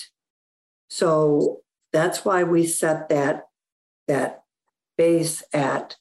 So 0.88 1.60
that's 1.92 2.24
why 2.24 2.44
we 2.44 2.66
set 2.66 3.08
that, 3.08 3.48
that 4.06 4.42
base 4.96 5.42
at 5.52 5.96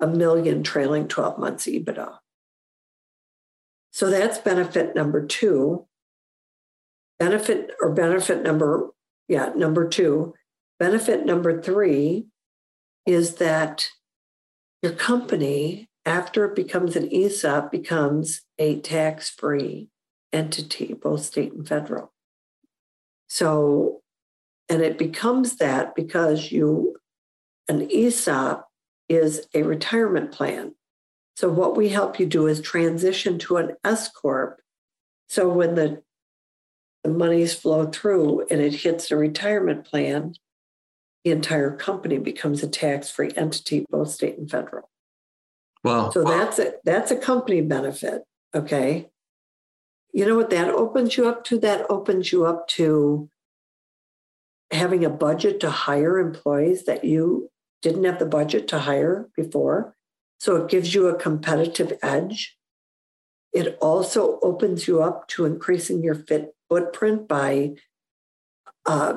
a 0.00 0.06
million 0.06 0.62
trailing 0.62 1.08
12 1.08 1.38
months 1.38 1.66
EBITDA. 1.66 2.18
So 3.92 4.08
that's 4.08 4.38
benefit 4.38 4.94
number 4.94 5.26
two. 5.26 5.86
Benefit 7.18 7.72
or 7.82 7.92
benefit 7.92 8.42
number, 8.42 8.90
yeah, 9.28 9.50
number 9.54 9.88
two. 9.88 10.34
Benefit 10.78 11.26
number 11.26 11.60
three 11.60 12.26
is 13.04 13.34
that 13.36 13.88
your 14.82 14.92
company, 14.92 15.89
after 16.06 16.44
it 16.46 16.56
becomes 16.56 16.96
an 16.96 17.12
ESOP, 17.12 17.70
becomes 17.70 18.42
a 18.58 18.80
tax 18.80 19.28
free 19.30 19.88
entity, 20.32 20.94
both 20.94 21.24
state 21.24 21.52
and 21.52 21.66
federal. 21.66 22.12
So, 23.28 24.00
and 24.68 24.82
it 24.82 24.98
becomes 24.98 25.56
that 25.56 25.94
because 25.94 26.50
you, 26.50 26.96
an 27.68 27.88
ESOP 27.90 28.66
is 29.08 29.46
a 29.54 29.62
retirement 29.62 30.32
plan. 30.32 30.74
So, 31.36 31.48
what 31.48 31.76
we 31.76 31.88
help 31.88 32.18
you 32.18 32.26
do 32.26 32.46
is 32.46 32.60
transition 32.60 33.38
to 33.40 33.58
an 33.58 33.76
S 33.84 34.10
Corp. 34.10 34.60
So, 35.28 35.48
when 35.48 35.74
the, 35.74 36.02
the 37.04 37.10
monies 37.10 37.54
flow 37.54 37.86
through 37.86 38.46
and 38.50 38.60
it 38.60 38.74
hits 38.74 39.08
the 39.08 39.16
retirement 39.16 39.84
plan, 39.84 40.34
the 41.24 41.30
entire 41.30 41.76
company 41.76 42.18
becomes 42.18 42.62
a 42.62 42.68
tax-free 42.68 43.32
entity, 43.36 43.84
both 43.90 44.10
state 44.10 44.38
and 44.38 44.50
federal. 44.50 44.90
Wow. 45.82 46.10
So 46.10 46.24
that's 46.24 46.58
a 46.58 46.74
that's 46.84 47.10
a 47.10 47.16
company 47.16 47.60
benefit. 47.60 48.22
Okay. 48.54 49.08
You 50.12 50.26
know 50.26 50.36
what 50.36 50.50
that 50.50 50.68
opens 50.68 51.16
you 51.16 51.28
up 51.28 51.44
to? 51.44 51.58
That 51.58 51.86
opens 51.88 52.32
you 52.32 52.44
up 52.44 52.68
to 52.68 53.30
having 54.70 55.04
a 55.04 55.10
budget 55.10 55.60
to 55.60 55.70
hire 55.70 56.18
employees 56.18 56.84
that 56.84 57.04
you 57.04 57.50
didn't 57.82 58.04
have 58.04 58.18
the 58.18 58.26
budget 58.26 58.68
to 58.68 58.80
hire 58.80 59.28
before. 59.36 59.96
So 60.38 60.56
it 60.56 60.70
gives 60.70 60.94
you 60.94 61.08
a 61.08 61.18
competitive 61.18 61.98
edge. 62.02 62.56
It 63.52 63.76
also 63.80 64.38
opens 64.42 64.86
you 64.86 65.02
up 65.02 65.28
to 65.28 65.44
increasing 65.44 66.02
your 66.02 66.14
fit 66.14 66.54
footprint 66.68 67.26
by 67.26 67.74
uh, 68.86 69.16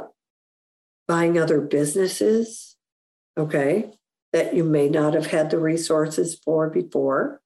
buying 1.08 1.38
other 1.38 1.62
businesses, 1.62 2.76
okay, 3.38 3.92
that 4.34 4.54
you 4.54 4.64
may 4.64 4.90
not 4.90 5.14
have 5.14 5.28
had 5.28 5.50
the 5.50 5.60
resources 5.60 6.40
for 6.44 6.70
before. 6.70 7.40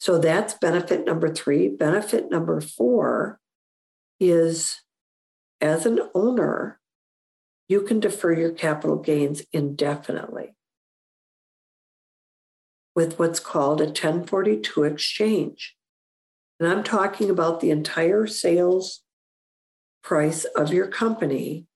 So 0.00 0.18
that's 0.18 0.54
benefit 0.54 1.06
number 1.06 1.32
three. 1.32 1.68
Benefit 1.68 2.30
number 2.30 2.60
four 2.60 3.38
is 4.18 4.80
as 5.60 5.86
an 5.86 6.00
owner, 6.14 6.80
you 7.68 7.82
can 7.82 8.00
defer 8.00 8.32
your 8.32 8.50
capital 8.50 8.96
gains 8.96 9.42
indefinitely 9.52 10.56
with 12.94 13.18
what's 13.18 13.40
called 13.40 13.80
a 13.80 13.84
1042 13.84 14.82
exchange. 14.82 15.76
And 16.58 16.68
I'm 16.68 16.82
talking 16.82 17.30
about 17.30 17.60
the 17.60 17.70
entire 17.70 18.26
sales 18.26 19.02
price 20.02 20.44
of 20.56 20.72
your 20.72 20.88
company 20.88 21.66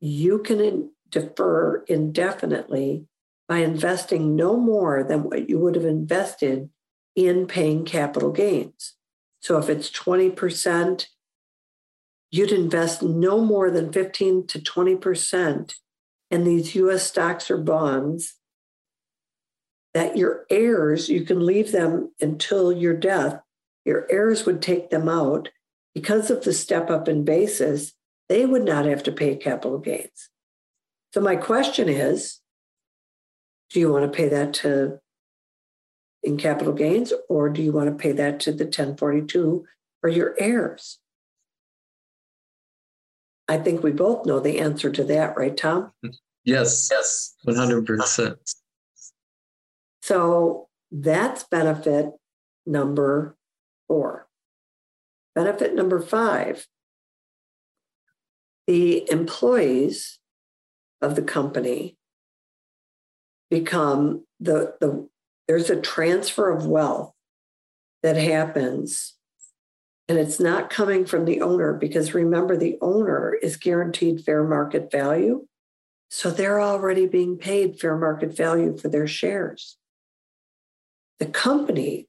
you 0.00 0.38
can 0.38 0.90
defer 1.10 1.84
indefinitely 1.88 3.06
by 3.48 3.58
investing 3.58 4.36
no 4.36 4.56
more 4.56 5.02
than 5.02 5.24
what 5.24 5.48
you 5.48 5.58
would 5.58 5.74
have 5.74 5.84
invested 5.84 6.68
in 7.16 7.46
paying 7.46 7.84
capital 7.84 8.30
gains. 8.30 8.94
So 9.40 9.58
if 9.58 9.68
it's 9.68 9.90
20%, 9.90 11.06
you'd 12.30 12.52
invest 12.52 13.02
no 13.02 13.40
more 13.40 13.70
than 13.70 13.92
15 13.92 14.46
to 14.48 14.58
20% 14.58 15.74
in 16.30 16.44
these 16.44 16.74
US 16.74 17.04
stocks 17.04 17.50
or 17.50 17.56
bonds 17.56 18.34
that 19.94 20.16
your 20.16 20.44
heirs, 20.50 21.08
you 21.08 21.24
can 21.24 21.44
leave 21.44 21.72
them 21.72 22.12
until 22.20 22.70
your 22.70 22.94
death. 22.94 23.40
Your 23.84 24.06
heirs 24.10 24.44
would 24.44 24.60
take 24.60 24.90
them 24.90 25.08
out 25.08 25.48
because 25.94 26.30
of 26.30 26.44
the 26.44 26.52
step 26.52 26.90
up 26.90 27.08
in 27.08 27.24
basis, 27.24 27.94
they 28.28 28.44
would 28.44 28.64
not 28.64 28.84
have 28.84 29.02
to 29.04 29.12
pay 29.12 29.34
capital 29.34 29.78
gains. 29.78 30.28
So, 31.12 31.20
my 31.20 31.36
question 31.36 31.88
is 31.88 32.40
do 33.70 33.80
you 33.80 33.92
want 33.92 34.10
to 34.10 34.16
pay 34.16 34.28
that 34.28 34.54
to 34.54 34.98
in 36.22 36.36
capital 36.36 36.72
gains 36.72 37.12
or 37.28 37.48
do 37.48 37.62
you 37.62 37.72
want 37.72 37.88
to 37.88 37.94
pay 37.94 38.12
that 38.12 38.40
to 38.40 38.52
the 38.52 38.64
1042 38.64 39.64
or 40.02 40.10
your 40.10 40.34
heirs? 40.38 40.98
I 43.48 43.58
think 43.58 43.82
we 43.82 43.92
both 43.92 44.26
know 44.26 44.40
the 44.40 44.58
answer 44.58 44.90
to 44.90 45.04
that, 45.04 45.36
right, 45.36 45.56
Tom? 45.56 45.92
Yes, 46.44 46.88
yes, 46.90 47.34
100%. 47.46 48.36
So 50.02 50.68
that's 50.90 51.44
benefit 51.44 52.10
number 52.66 53.36
four. 53.86 54.28
Benefit 55.34 55.74
number 55.74 56.00
five 56.00 56.66
the 58.66 59.10
employees 59.10 60.18
of 61.00 61.16
the 61.16 61.22
company 61.22 61.96
become 63.50 64.24
the, 64.40 64.74
the 64.80 65.08
there's 65.46 65.70
a 65.70 65.80
transfer 65.80 66.50
of 66.50 66.66
wealth 66.66 67.12
that 68.02 68.16
happens. 68.16 69.14
And 70.08 70.18
it's 70.18 70.40
not 70.40 70.70
coming 70.70 71.04
from 71.04 71.24
the 71.24 71.40
owner 71.42 71.72
because 71.74 72.14
remember 72.14 72.56
the 72.56 72.78
owner 72.80 73.34
is 73.42 73.56
guaranteed 73.56 74.24
fair 74.24 74.44
market 74.44 74.90
value. 74.90 75.46
So 76.10 76.30
they're 76.30 76.60
already 76.60 77.06
being 77.06 77.36
paid 77.36 77.78
fair 77.78 77.96
market 77.96 78.34
value 78.34 78.76
for 78.76 78.88
their 78.88 79.06
shares. 79.06 79.76
The 81.18 81.26
company 81.26 82.08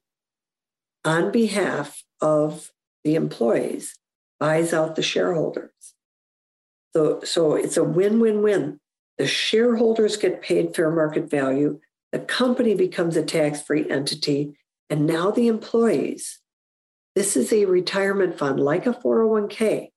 on 1.04 1.30
behalf 1.30 2.02
of 2.20 2.70
the 3.04 3.14
employees 3.14 3.98
buys 4.38 4.72
out 4.72 4.96
the 4.96 5.02
shareholders. 5.02 5.94
So, 6.94 7.20
so 7.22 7.54
it's 7.54 7.76
a 7.76 7.84
win-win-win 7.84 8.80
the 9.20 9.26
shareholders 9.26 10.16
get 10.16 10.40
paid 10.40 10.74
fair 10.74 10.90
market 10.90 11.28
value 11.28 11.78
the 12.10 12.18
company 12.18 12.74
becomes 12.74 13.16
a 13.16 13.22
tax 13.22 13.62
free 13.62 13.88
entity, 13.88 14.56
and 14.88 15.06
now 15.06 15.30
the 15.30 15.46
employees. 15.46 16.40
This 17.14 17.36
is 17.36 17.52
a 17.52 17.66
retirement 17.66 18.38
fund 18.38 18.58
like 18.58 18.86
a 18.86 18.92
401k, 18.92 19.90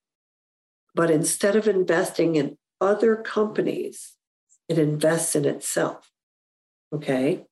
but 0.94 1.10
instead 1.10 1.56
of 1.56 1.66
investing 1.66 2.36
in 2.36 2.56
other 2.80 3.16
companies, 3.16 4.12
it 4.68 4.78
invests 4.78 5.34
in 5.34 5.44
itself. 5.44 6.10
Okay. 6.92 7.46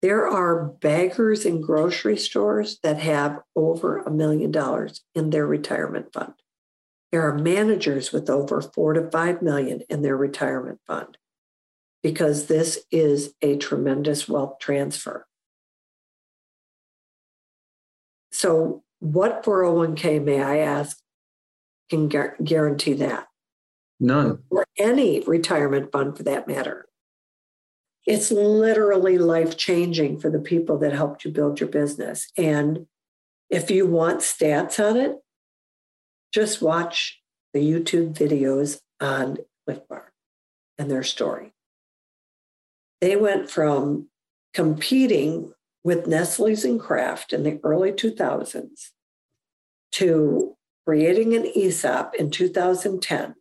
There 0.00 0.26
are 0.26 0.64
baggers 0.64 1.44
in 1.44 1.60
grocery 1.60 2.16
stores 2.16 2.78
that 2.82 2.98
have 2.98 3.40
over 3.54 3.98
a 3.98 4.10
million 4.10 4.50
dollars 4.50 5.02
in 5.14 5.30
their 5.30 5.46
retirement 5.46 6.12
fund. 6.12 6.34
There 7.12 7.28
are 7.28 7.36
managers 7.36 8.10
with 8.10 8.30
over 8.30 8.62
four 8.62 8.94
to 8.94 9.10
five 9.10 9.42
million 9.42 9.82
in 9.90 10.00
their 10.00 10.16
retirement 10.16 10.80
fund 10.86 11.18
because 12.02 12.46
this 12.46 12.84
is 12.90 13.34
a 13.42 13.56
tremendous 13.56 14.26
wealth 14.26 14.58
transfer. 14.58 15.26
So, 18.32 18.82
what 18.98 19.44
401k, 19.44 20.24
may 20.24 20.42
I 20.42 20.58
ask, 20.58 20.98
can 21.90 22.08
guarantee 22.08 22.94
that? 22.94 23.26
None. 24.00 24.42
Or 24.48 24.64
any 24.78 25.20
retirement 25.20 25.92
fund 25.92 26.16
for 26.16 26.22
that 26.22 26.48
matter. 26.48 26.86
It's 28.06 28.32
literally 28.32 29.18
life 29.18 29.56
changing 29.56 30.18
for 30.18 30.30
the 30.30 30.40
people 30.40 30.78
that 30.78 30.92
helped 30.92 31.24
you 31.24 31.30
build 31.30 31.60
your 31.60 31.68
business. 31.68 32.30
And 32.36 32.86
if 33.50 33.70
you 33.70 33.86
want 33.86 34.20
stats 34.20 34.82
on 34.82 34.96
it, 34.96 35.16
just 36.32 36.62
watch 36.62 37.20
the 37.52 37.60
YouTube 37.60 38.14
videos 38.14 38.80
on 39.00 39.38
Clif 39.66 39.86
Bar 39.88 40.12
and 40.78 40.90
their 40.90 41.02
story 41.02 41.52
they 43.02 43.16
went 43.16 43.50
from 43.50 44.06
competing 44.54 45.52
with 45.82 46.06
Nestle's 46.06 46.64
and 46.64 46.78
Kraft 46.78 47.32
in 47.32 47.42
the 47.42 47.58
early 47.64 47.90
2000s 47.90 48.90
to 49.90 50.56
creating 50.86 51.34
an 51.34 51.44
ESOP 51.44 52.14
in 52.14 52.30
2010 52.30 53.34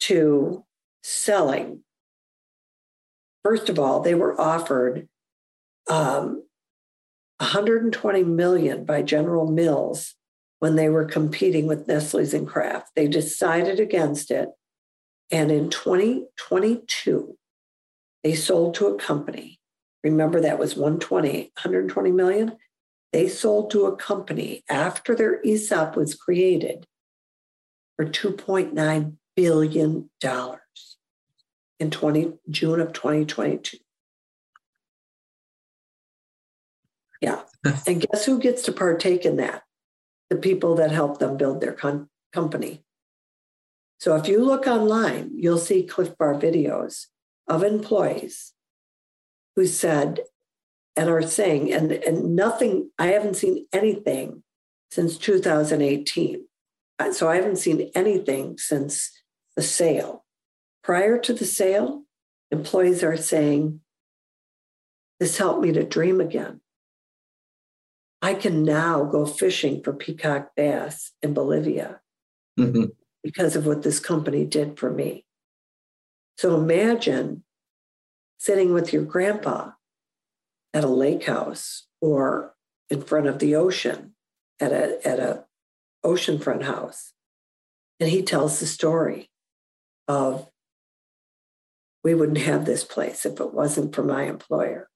to 0.00 0.64
selling. 1.02 1.84
First 3.44 3.68
of 3.68 3.78
all, 3.78 4.00
they 4.00 4.14
were 4.14 4.40
offered 4.40 5.06
um, 5.88 6.42
120 7.40 8.24
million 8.24 8.86
by 8.86 9.02
General 9.02 9.50
Mills 9.50 10.14
when 10.60 10.76
they 10.76 10.88
were 10.88 11.04
competing 11.04 11.66
with 11.66 11.88
Nestle's 11.88 12.32
and 12.32 12.46
Kraft. 12.46 12.90
They 12.94 13.08
decided 13.08 13.80
against 13.80 14.30
it. 14.30 14.50
And 15.32 15.50
in 15.50 15.70
2022, 15.70 17.36
they 18.22 18.34
sold 18.34 18.74
to 18.74 18.86
a 18.88 18.98
company. 18.98 19.58
Remember, 20.04 20.40
that 20.40 20.58
was 20.58 20.76
120, 20.76 21.52
120 21.54 22.12
million. 22.12 22.56
They 23.12 23.28
sold 23.28 23.70
to 23.70 23.86
a 23.86 23.96
company 23.96 24.62
after 24.68 25.14
their 25.14 25.40
ESOP 25.44 25.96
was 25.96 26.14
created 26.14 26.86
for 27.96 28.04
$2.9 28.04 29.16
billion 29.36 30.10
in 31.80 31.90
20, 31.90 32.32
June 32.50 32.80
of 32.80 32.92
2022. 32.92 33.78
Yeah. 37.20 37.42
and 37.86 38.06
guess 38.06 38.24
who 38.26 38.38
gets 38.38 38.62
to 38.62 38.72
partake 38.72 39.24
in 39.24 39.36
that? 39.36 39.62
The 40.30 40.36
people 40.36 40.74
that 40.76 40.90
help 40.92 41.18
them 41.18 41.36
build 41.36 41.60
their 41.60 41.72
con- 41.72 42.08
company. 42.32 42.84
So 43.98 44.16
if 44.16 44.26
you 44.28 44.42
look 44.42 44.66
online, 44.66 45.30
you'll 45.34 45.58
see 45.58 45.82
Clif 45.82 46.16
Bar 46.16 46.34
videos 46.34 47.06
of 47.46 47.62
employees 47.62 48.54
who 49.56 49.66
said 49.66 50.20
and 50.96 51.08
are 51.08 51.22
saying, 51.22 51.72
and, 51.72 51.92
and 51.92 52.34
nothing, 52.34 52.90
I 52.98 53.08
haven't 53.08 53.36
seen 53.36 53.66
anything 53.72 54.42
since 54.90 55.18
2018. 55.18 56.46
Uh, 56.98 57.12
so 57.12 57.28
I 57.28 57.36
haven't 57.36 57.56
seen 57.56 57.90
anything 57.94 58.58
since 58.58 59.10
the 59.56 59.62
sale. 59.62 60.24
Prior 60.82 61.18
to 61.18 61.32
the 61.32 61.44
sale, 61.44 62.04
employees 62.50 63.02
are 63.02 63.16
saying, 63.16 63.80
This 65.18 65.38
helped 65.38 65.62
me 65.62 65.72
to 65.72 65.84
dream 65.84 66.20
again. 66.20 66.60
I 68.22 68.34
can 68.34 68.62
now 68.62 69.04
go 69.04 69.24
fishing 69.24 69.82
for 69.82 69.92
peacock 69.92 70.50
bass 70.54 71.12
in 71.22 71.32
Bolivia 71.32 72.00
mm-hmm. 72.58 72.84
because 73.22 73.56
of 73.56 73.66
what 73.66 73.82
this 73.82 73.98
company 73.98 74.44
did 74.44 74.78
for 74.78 74.90
me. 74.90 75.24
So 76.36 76.54
imagine 76.56 77.44
sitting 78.38 78.72
with 78.74 78.92
your 78.92 79.02
grandpa 79.02 79.72
at 80.74 80.84
a 80.84 80.88
lake 80.88 81.24
house 81.24 81.86
or 82.00 82.54
in 82.90 83.02
front 83.02 83.26
of 83.26 83.38
the 83.38 83.54
ocean 83.54 84.14
at 84.58 84.72
a, 84.72 85.06
at 85.06 85.18
a 85.18 85.44
oceanfront 86.04 86.62
house. 86.62 87.12
And 87.98 88.08
he 88.08 88.22
tells 88.22 88.60
the 88.60 88.66
story 88.66 89.30
of 90.08 90.48
we 92.02 92.14
wouldn't 92.14 92.38
have 92.38 92.64
this 92.64 92.84
place 92.84 93.26
if 93.26 93.40
it 93.40 93.52
wasn't 93.52 93.94
for 93.94 94.02
my 94.02 94.24
employer 94.24 94.88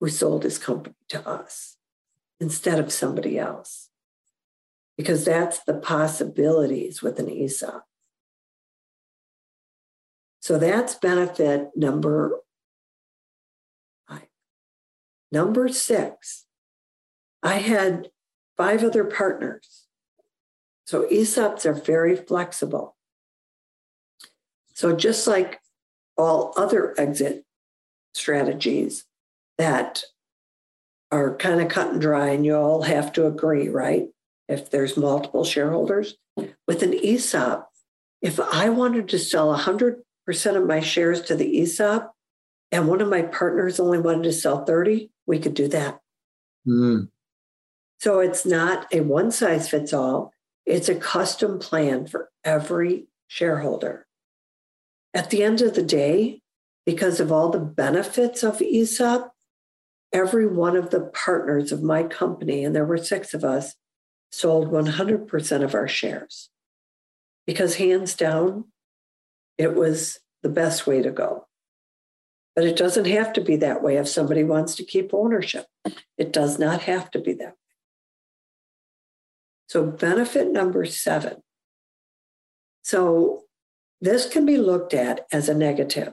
who 0.00 0.08
sold 0.08 0.44
his 0.44 0.58
company 0.58 0.96
to 1.10 1.26
us 1.28 1.76
instead 2.42 2.80
of 2.80 2.92
somebody 2.92 3.38
else. 3.38 3.88
Because 4.98 5.24
that's 5.24 5.60
the 5.60 5.74
possibilities 5.74 7.00
with 7.00 7.20
an 7.20 7.30
ESOP. 7.30 7.84
So 10.40 10.58
that's 10.58 10.96
benefit 10.96 11.70
number 11.76 12.40
five. 14.08 14.26
Number 15.30 15.68
six, 15.68 16.46
I 17.44 17.58
had 17.58 18.08
five 18.56 18.82
other 18.82 19.04
partners. 19.04 19.86
So 20.84 21.06
ESOPs 21.06 21.64
are 21.64 21.72
very 21.72 22.16
flexible. 22.16 22.96
So 24.74 24.96
just 24.96 25.28
like 25.28 25.60
all 26.18 26.52
other 26.56 26.92
exit 26.98 27.44
strategies 28.14 29.04
that 29.58 30.02
are 31.12 31.36
kind 31.36 31.60
of 31.60 31.68
cut 31.68 31.92
and 31.92 32.00
dry 32.00 32.30
and 32.30 32.44
you 32.44 32.56
all 32.56 32.82
have 32.82 33.12
to 33.12 33.26
agree, 33.26 33.68
right? 33.68 34.08
If 34.48 34.70
there's 34.70 34.96
multiple 34.96 35.44
shareholders. 35.44 36.16
With 36.66 36.82
an 36.82 36.94
ESOP, 36.94 37.68
if 38.22 38.40
I 38.40 38.70
wanted 38.70 39.08
to 39.10 39.18
sell 39.18 39.48
100 39.48 40.02
percent 40.24 40.56
of 40.56 40.66
my 40.66 40.80
shares 40.80 41.20
to 41.22 41.34
the 41.34 41.60
ESOP, 41.60 42.12
and 42.70 42.88
one 42.88 43.00
of 43.00 43.08
my 43.08 43.22
partners 43.22 43.78
only 43.78 43.98
wanted 43.98 44.24
to 44.24 44.32
sell 44.32 44.64
30, 44.64 45.10
we 45.26 45.38
could 45.38 45.54
do 45.54 45.68
that. 45.68 46.00
Mm. 46.66 47.08
So 47.98 48.20
it's 48.20 48.46
not 48.46 48.86
a 48.92 49.00
one 49.00 49.30
size 49.30 49.68
fits 49.68 49.92
all, 49.92 50.32
it's 50.64 50.88
a 50.88 50.94
custom 50.94 51.58
plan 51.58 52.06
for 52.06 52.30
every 52.44 53.06
shareholder. 53.26 54.06
At 55.12 55.30
the 55.30 55.42
end 55.42 55.60
of 55.60 55.74
the 55.74 55.82
day, 55.82 56.40
because 56.86 57.20
of 57.20 57.30
all 57.30 57.50
the 57.50 57.60
benefits 57.60 58.42
of 58.42 58.62
ESOP, 58.62 59.32
every 60.12 60.46
one 60.46 60.76
of 60.76 60.90
the 60.90 61.10
partners 61.14 61.72
of 61.72 61.82
my 61.82 62.02
company, 62.02 62.64
and 62.64 62.74
there 62.74 62.84
were 62.84 62.98
six 62.98 63.34
of 63.34 63.44
us, 63.44 63.74
sold 64.30 64.70
100% 64.70 65.62
of 65.62 65.74
our 65.74 65.88
shares. 65.88 66.50
Because 67.46 67.76
hands 67.76 68.14
down, 68.14 68.66
it 69.58 69.74
was 69.74 70.20
the 70.42 70.48
best 70.48 70.86
way 70.86 71.02
to 71.02 71.10
go. 71.10 71.46
But 72.54 72.64
it 72.64 72.76
doesn't 72.76 73.06
have 73.06 73.32
to 73.34 73.40
be 73.40 73.56
that 73.56 73.82
way 73.82 73.96
if 73.96 74.08
somebody 74.08 74.44
wants 74.44 74.74
to 74.76 74.84
keep 74.84 75.14
ownership. 75.14 75.66
It 76.18 76.32
does 76.32 76.58
not 76.58 76.82
have 76.82 77.10
to 77.12 77.18
be 77.18 77.32
that 77.34 77.48
way. 77.48 77.54
So, 79.68 79.86
benefit 79.86 80.52
number 80.52 80.84
seven. 80.84 81.42
So, 82.82 83.44
this 84.02 84.28
can 84.28 84.44
be 84.44 84.58
looked 84.58 84.92
at 84.92 85.26
as 85.32 85.48
a 85.48 85.54
negative. 85.54 86.12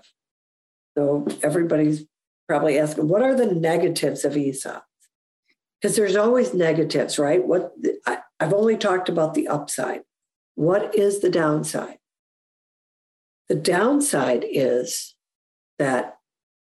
So, 0.97 1.27
everybody's 1.43 2.05
probably 2.49 2.79
asking, 2.79 3.07
what 3.07 3.21
are 3.21 3.35
the 3.35 3.45
negatives 3.45 4.25
of 4.25 4.35
ESOP? 4.35 4.83
Because 5.79 5.95
there's 5.95 6.15
always 6.15 6.53
negatives, 6.53 7.19
right? 7.19 7.45
What 7.45 7.73
I, 8.07 8.19
I've 8.39 8.53
only 8.53 8.75
talked 8.75 9.07
about 9.07 9.35
the 9.35 9.47
upside. 9.47 10.01
What 10.55 10.95
is 10.95 11.19
the 11.19 11.29
downside? 11.29 11.99
The 13.49 13.55
downside 13.55 14.43
is 14.49 15.15
that 15.77 16.17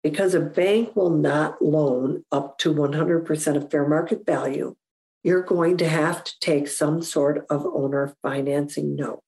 because 0.03 0.33
a 0.33 0.41
bank 0.41 0.95
will 0.95 1.09
not 1.09 1.61
loan 1.61 2.25
up 2.31 2.57
to 2.59 2.73
100% 2.73 3.55
of 3.55 3.71
fair 3.71 3.87
market 3.87 4.25
value, 4.25 4.75
you're 5.23 5.43
going 5.43 5.77
to 5.77 5.87
have 5.87 6.23
to 6.23 6.33
take 6.41 6.67
some 6.67 7.01
sort 7.01 7.45
of 7.49 7.65
owner 7.65 8.15
financing 8.21 8.95
note. 8.95 9.21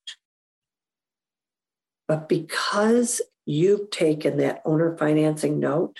But 2.07 2.27
because 2.27 3.21
you've 3.45 3.91
taken 3.91 4.37
that 4.37 4.61
owner 4.65 4.97
financing 4.97 5.59
note, 5.59 5.99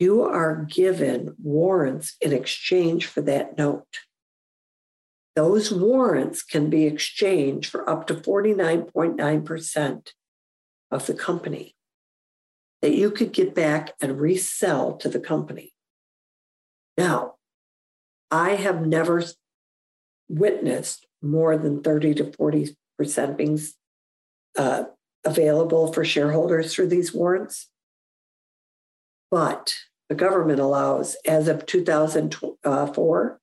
you 0.00 0.22
are 0.22 0.66
given 0.68 1.36
warrants 1.40 2.16
in 2.22 2.32
exchange 2.32 3.06
for 3.06 3.20
that 3.20 3.56
note. 3.58 4.00
Those 5.36 5.70
warrants 5.70 6.42
can 6.42 6.70
be 6.70 6.86
exchanged 6.86 7.70
for 7.70 7.88
up 7.88 8.06
to 8.08 8.14
49.9% 8.14 10.12
of 10.90 11.06
the 11.06 11.14
company 11.14 11.76
that 12.80 12.94
you 12.94 13.10
could 13.10 13.32
get 13.32 13.54
back 13.54 13.92
and 14.00 14.18
resell 14.18 14.96
to 14.96 15.08
the 15.10 15.20
company. 15.20 15.74
Now, 16.96 17.34
I 18.30 18.56
have 18.56 18.86
never 18.86 19.22
witnessed 20.28 21.06
more 21.20 21.58
than 21.58 21.82
30 21.82 22.14
to 22.14 22.24
40% 22.24 23.36
being 23.36 23.60
uh, 24.56 24.84
available 25.24 25.92
for 25.92 26.04
shareholders 26.06 26.74
through 26.74 26.86
these 26.88 27.12
warrants. 27.12 27.68
But 29.30 29.74
the 30.10 30.16
government 30.16 30.58
allows, 30.58 31.16
as 31.24 31.46
of 31.46 31.64
2004, 31.66 32.60
uh, 32.64 33.36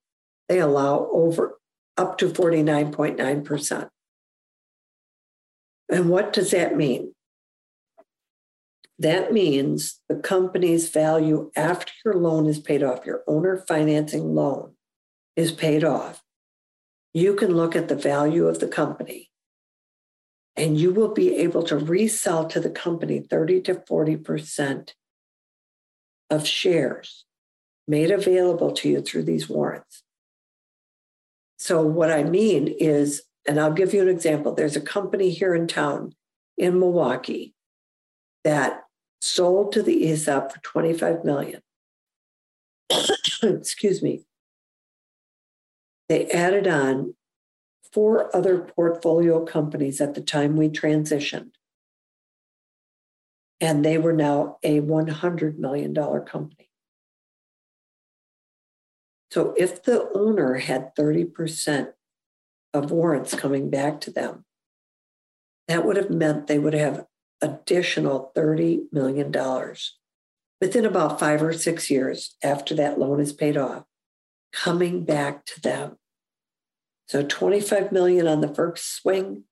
they 0.49 0.59
allow 0.59 1.09
over 1.13 1.57
up 1.95 2.17
to 2.17 2.27
49.9%. 2.27 3.89
And 5.89 6.09
what 6.09 6.33
does 6.33 6.51
that 6.51 6.75
mean? 6.75 7.15
That 8.99 9.31
means 9.31 10.01
the 10.09 10.17
company's 10.17 10.89
value 10.89 11.51
after 11.55 11.93
your 12.03 12.15
loan 12.15 12.47
is 12.47 12.59
paid 12.59 12.83
off, 12.83 13.05
your 13.05 13.23
owner 13.27 13.63
financing 13.65 14.35
loan 14.35 14.73
is 15.37 15.53
paid 15.53 15.85
off. 15.85 16.21
You 17.13 17.33
can 17.35 17.55
look 17.55 17.77
at 17.77 17.87
the 17.87 17.95
value 17.95 18.45
of 18.45 18.59
the 18.59 18.67
company 18.67 19.29
and 20.57 20.77
you 20.77 20.91
will 20.91 21.13
be 21.13 21.37
able 21.37 21.63
to 21.63 21.77
resell 21.77 22.45
to 22.47 22.59
the 22.59 22.69
company 22.69 23.21
30 23.21 23.61
to 23.61 23.75
40% 23.75 24.89
of 26.29 26.47
shares 26.47 27.25
made 27.87 28.11
available 28.11 28.71
to 28.71 28.89
you 28.89 29.01
through 29.01 29.23
these 29.23 29.47
warrants. 29.47 30.03
So, 31.57 31.81
what 31.81 32.11
I 32.11 32.23
mean 32.23 32.67
is, 32.67 33.23
and 33.47 33.59
I'll 33.59 33.73
give 33.73 33.93
you 33.93 34.01
an 34.01 34.09
example 34.09 34.53
there's 34.53 34.75
a 34.75 34.81
company 34.81 35.31
here 35.31 35.55
in 35.55 35.67
town 35.67 36.13
in 36.57 36.79
Milwaukee 36.79 37.53
that 38.43 38.83
sold 39.21 39.71
to 39.73 39.81
the 39.81 40.09
ESOP 40.09 40.51
for 40.51 40.59
25 40.61 41.23
million. 41.23 41.61
Excuse 43.43 44.01
me. 44.01 44.25
They 46.09 46.27
added 46.27 46.67
on 46.67 47.15
four 47.91 48.35
other 48.35 48.59
portfolio 48.59 49.43
companies 49.45 49.99
at 49.99 50.13
the 50.13 50.21
time 50.21 50.55
we 50.55 50.69
transitioned. 50.69 51.51
And 53.59 53.83
they 53.83 53.97
were 53.97 54.13
now 54.13 54.57
a 54.63 54.81
$100 54.81 55.57
million 55.57 55.93
company. 55.93 56.69
So 59.31 59.53
if 59.57 59.83
the 59.83 60.09
owner 60.13 60.55
had 60.55 60.95
30% 60.95 61.93
of 62.73 62.91
warrants 62.91 63.35
coming 63.35 63.69
back 63.69 63.99
to 64.01 64.11
them, 64.11 64.45
that 65.67 65.85
would 65.85 65.97
have 65.97 66.09
meant 66.09 66.47
they 66.47 66.59
would 66.59 66.73
have 66.73 67.05
additional 67.41 68.31
$30 68.35 68.91
million 68.91 69.31
within 70.61 70.85
about 70.85 71.19
five 71.19 71.41
or 71.43 71.53
six 71.53 71.89
years 71.89 72.35
after 72.43 72.73
that 72.75 72.99
loan 72.99 73.19
is 73.19 73.33
paid 73.33 73.57
off, 73.57 73.83
coming 74.53 75.03
back 75.03 75.45
to 75.45 75.61
them. 75.61 75.97
So 77.07 77.23
25 77.23 77.91
million 77.91 78.27
on 78.27 78.41
the 78.41 78.53
first 78.53 78.95
swing, 78.95 79.43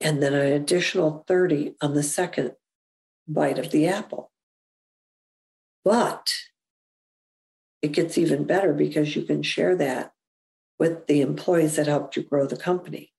and 0.00 0.22
then 0.22 0.34
an 0.34 0.52
additional 0.52 1.24
30 1.26 1.74
on 1.80 1.94
the 1.94 2.02
second 2.02 2.52
bite 3.28 3.58
of 3.58 3.70
the 3.70 3.86
apple. 3.86 4.32
But 5.84 6.32
it 7.82 7.92
gets 7.92 8.18
even 8.18 8.44
better 8.44 8.72
because 8.72 9.14
you 9.14 9.22
can 9.22 9.42
share 9.42 9.76
that 9.76 10.12
with 10.78 11.06
the 11.06 11.20
employees 11.20 11.76
that 11.76 11.86
helped 11.86 12.16
you 12.16 12.22
grow 12.22 12.46
the 12.46 12.56
company 12.56 13.12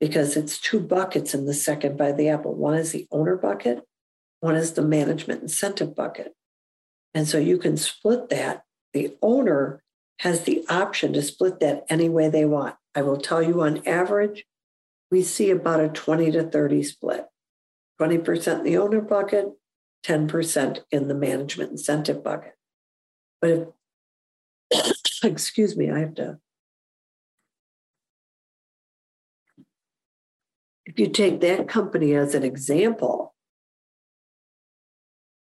because 0.00 0.36
it's 0.36 0.60
two 0.60 0.80
buckets 0.80 1.34
in 1.34 1.46
the 1.46 1.54
second 1.54 1.96
by 1.96 2.12
the 2.12 2.28
apple. 2.28 2.54
One 2.54 2.74
is 2.74 2.92
the 2.92 3.06
owner 3.10 3.36
bucket, 3.36 3.82
one 4.40 4.56
is 4.56 4.72
the 4.72 4.82
management 4.82 5.42
incentive 5.42 5.94
bucket. 5.94 6.34
And 7.14 7.26
so 7.26 7.38
you 7.38 7.58
can 7.58 7.76
split 7.76 8.28
that. 8.28 8.64
The 8.92 9.16
owner 9.22 9.82
has 10.20 10.42
the 10.42 10.64
option 10.68 11.12
to 11.14 11.22
split 11.22 11.60
that 11.60 11.84
any 11.88 12.08
way 12.08 12.28
they 12.28 12.44
want. 12.44 12.76
I 12.94 13.02
will 13.02 13.16
tell 13.16 13.42
you 13.42 13.62
on 13.62 13.86
average, 13.86 14.44
we 15.10 15.22
see 15.22 15.50
about 15.50 15.80
a 15.80 15.88
20 15.88 16.30
to 16.32 16.42
30 16.42 16.82
split 16.82 17.26
20% 18.00 18.58
in 18.58 18.64
the 18.64 18.76
owner 18.78 19.00
bucket, 19.00 19.46
10% 20.04 20.80
in 20.90 21.08
the 21.08 21.14
management 21.14 21.70
incentive 21.70 22.22
bucket. 22.22 22.54
But 23.40 23.72
if, 24.70 24.96
excuse 25.24 25.76
me, 25.76 25.90
I 25.90 26.00
have 26.00 26.14
to 26.16 26.38
if 30.86 31.00
you 31.00 31.08
take 31.08 31.40
that 31.40 31.68
company 31.68 32.14
as 32.14 32.34
an 32.34 32.42
example, 32.42 33.34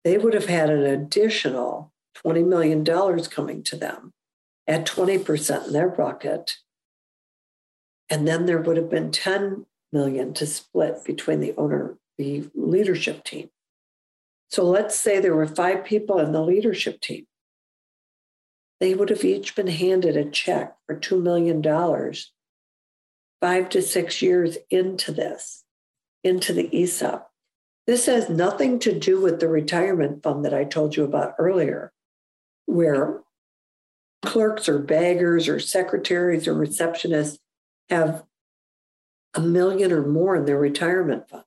they 0.02 0.18
would 0.18 0.34
have 0.34 0.46
had 0.46 0.70
an 0.70 0.84
additional 0.84 1.92
$20 2.26 2.46
million 2.46 2.84
coming 3.24 3.62
to 3.62 3.76
them 3.76 4.12
at 4.66 4.86
20% 4.86 5.66
in 5.66 5.72
their 5.72 5.88
bucket. 5.88 6.56
And 8.10 8.26
then 8.26 8.46
there 8.46 8.60
would 8.60 8.76
have 8.76 8.90
been 8.90 9.12
10 9.12 9.66
million 9.92 10.34
to 10.34 10.46
split 10.46 11.04
between 11.04 11.40
the 11.40 11.54
owner, 11.56 11.98
the 12.18 12.48
leadership 12.54 13.24
team. 13.24 13.50
So 14.50 14.64
let's 14.64 14.98
say 14.98 15.20
there 15.20 15.34
were 15.34 15.46
five 15.46 15.84
people 15.84 16.18
in 16.18 16.32
the 16.32 16.42
leadership 16.42 17.00
team. 17.00 17.26
They 18.80 18.94
would 18.94 19.10
have 19.10 19.24
each 19.24 19.54
been 19.54 19.68
handed 19.68 20.16
a 20.16 20.30
check 20.30 20.76
for 20.86 20.96
$2 20.96 21.20
million 21.22 21.62
five 23.44 23.68
to 23.68 23.82
six 23.82 24.22
years 24.22 24.56
into 24.70 25.12
this, 25.12 25.64
into 26.22 26.52
the 26.52 26.74
ESOP. 26.74 27.30
This 27.86 28.06
has 28.06 28.30
nothing 28.30 28.78
to 28.78 28.98
do 28.98 29.20
with 29.20 29.40
the 29.40 29.48
retirement 29.48 30.22
fund 30.22 30.46
that 30.46 30.54
I 30.54 30.64
told 30.64 30.96
you 30.96 31.04
about 31.04 31.34
earlier, 31.38 31.92
where 32.64 33.20
clerks 34.24 34.66
or 34.66 34.78
baggers 34.78 35.46
or 35.46 35.60
secretaries 35.60 36.48
or 36.48 36.54
receptionists 36.54 37.38
have 37.90 38.24
a 39.34 39.40
million 39.40 39.92
or 39.92 40.06
more 40.06 40.34
in 40.36 40.46
their 40.46 40.58
retirement 40.58 41.28
fund, 41.28 41.44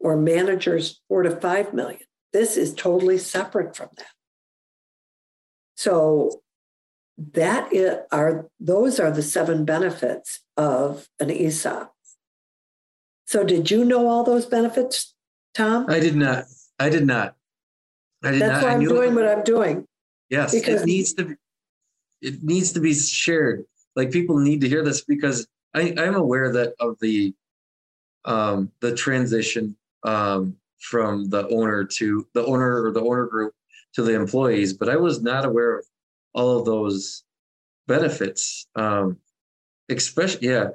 or 0.00 0.16
managers 0.16 1.00
four 1.08 1.22
to 1.22 1.30
five 1.30 1.72
million. 1.72 2.00
This 2.32 2.56
is 2.56 2.74
totally 2.74 3.18
separate 3.18 3.76
from 3.76 3.88
that. 3.96 4.06
So 5.76 6.42
that 7.32 7.72
is, 7.72 7.98
are 8.12 8.48
those 8.60 9.00
are 9.00 9.10
the 9.10 9.22
seven 9.22 9.64
benefits 9.64 10.40
of 10.56 11.08
an 11.18 11.30
ESOP. 11.30 11.92
So 13.26 13.42
did 13.42 13.70
you 13.70 13.84
know 13.84 14.08
all 14.08 14.22
those 14.22 14.46
benefits, 14.46 15.14
Tom? 15.54 15.86
I 15.88 16.00
did 16.00 16.16
not. 16.16 16.44
I 16.78 16.88
did 16.88 17.06
not. 17.06 17.34
I 18.22 18.32
did 18.32 18.42
That's 18.42 18.62
not. 18.62 18.64
why 18.64 18.74
I'm 18.74 18.84
doing 18.84 19.14
what 19.14 19.26
I'm 19.26 19.44
doing. 19.44 19.86
Yes, 20.30 20.52
because 20.52 20.82
it 20.82 20.86
needs 20.86 21.14
to. 21.14 21.24
Be, 21.24 21.34
it 22.22 22.42
needs 22.42 22.72
to 22.72 22.80
be 22.80 22.94
shared. 22.94 23.64
Like 23.94 24.10
people 24.10 24.38
need 24.38 24.60
to 24.62 24.68
hear 24.68 24.84
this 24.84 25.02
because 25.02 25.46
I, 25.74 25.94
I'm 25.98 26.14
aware 26.14 26.52
that 26.52 26.74
of 26.80 26.98
the 27.00 27.34
um, 28.24 28.72
the 28.80 28.94
transition 28.94 29.76
um, 30.06 30.56
from 30.80 31.28
the 31.28 31.46
owner 31.48 31.84
to 31.84 32.26
the 32.32 32.44
owner 32.46 32.84
or 32.84 32.92
the 32.92 33.02
owner 33.02 33.26
group 33.26 33.52
to 33.94 34.02
the 34.02 34.14
employees, 34.14 34.72
but 34.72 34.88
I 34.88 34.96
was 34.96 35.22
not 35.22 35.44
aware 35.44 35.78
of 35.78 35.84
all 36.32 36.58
of 36.58 36.64
those 36.64 37.24
benefits. 37.88 38.66
Um, 38.76 39.18
especially, 39.90 40.48
yeah, 40.48 40.68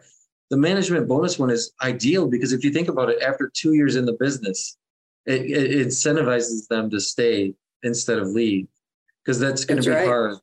the 0.49 0.57
management 0.57 1.07
bonus 1.07 1.39
one 1.39 1.49
is 1.49 1.71
ideal 1.81 2.27
because 2.27 2.51
if 2.51 2.63
you 2.63 2.71
think 2.71 2.89
about 2.89 3.09
it, 3.09 3.21
after 3.21 3.49
two 3.53 3.73
years 3.73 3.95
in 3.95 4.05
the 4.05 4.17
business, 4.19 4.77
it, 5.25 5.41
it 5.49 5.87
incentivizes 5.87 6.67
them 6.67 6.89
to 6.89 6.99
stay 6.99 7.53
instead 7.83 8.19
of 8.19 8.27
leave 8.27 8.67
because 9.23 9.39
that's 9.39 9.65
going 9.65 9.81
to 9.81 9.89
be 9.89 9.95
right. 9.95 10.07
hard. 10.07 10.35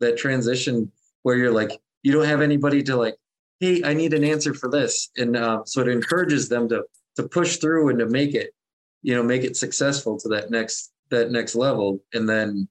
That 0.00 0.18
transition 0.18 0.90
where 1.22 1.36
you're 1.36 1.52
like, 1.52 1.70
you 2.02 2.12
don't 2.12 2.26
have 2.26 2.42
anybody 2.42 2.82
to 2.82 2.96
like, 2.96 3.16
hey, 3.60 3.82
I 3.84 3.94
need 3.94 4.12
an 4.12 4.24
answer 4.24 4.52
for 4.52 4.68
this, 4.68 5.10
and 5.16 5.36
uh, 5.36 5.62
so 5.64 5.80
it 5.80 5.88
encourages 5.88 6.48
them 6.48 6.68
to 6.68 6.84
to 7.16 7.28
push 7.28 7.56
through 7.56 7.90
and 7.90 7.98
to 7.98 8.06
make 8.06 8.34
it, 8.34 8.54
you 9.02 9.14
know, 9.14 9.22
make 9.22 9.44
it 9.44 9.56
successful 9.56 10.18
to 10.20 10.28
that 10.28 10.50
next 10.50 10.92
that 11.10 11.30
next 11.30 11.54
level, 11.54 12.02
and 12.12 12.28
then 12.28 12.68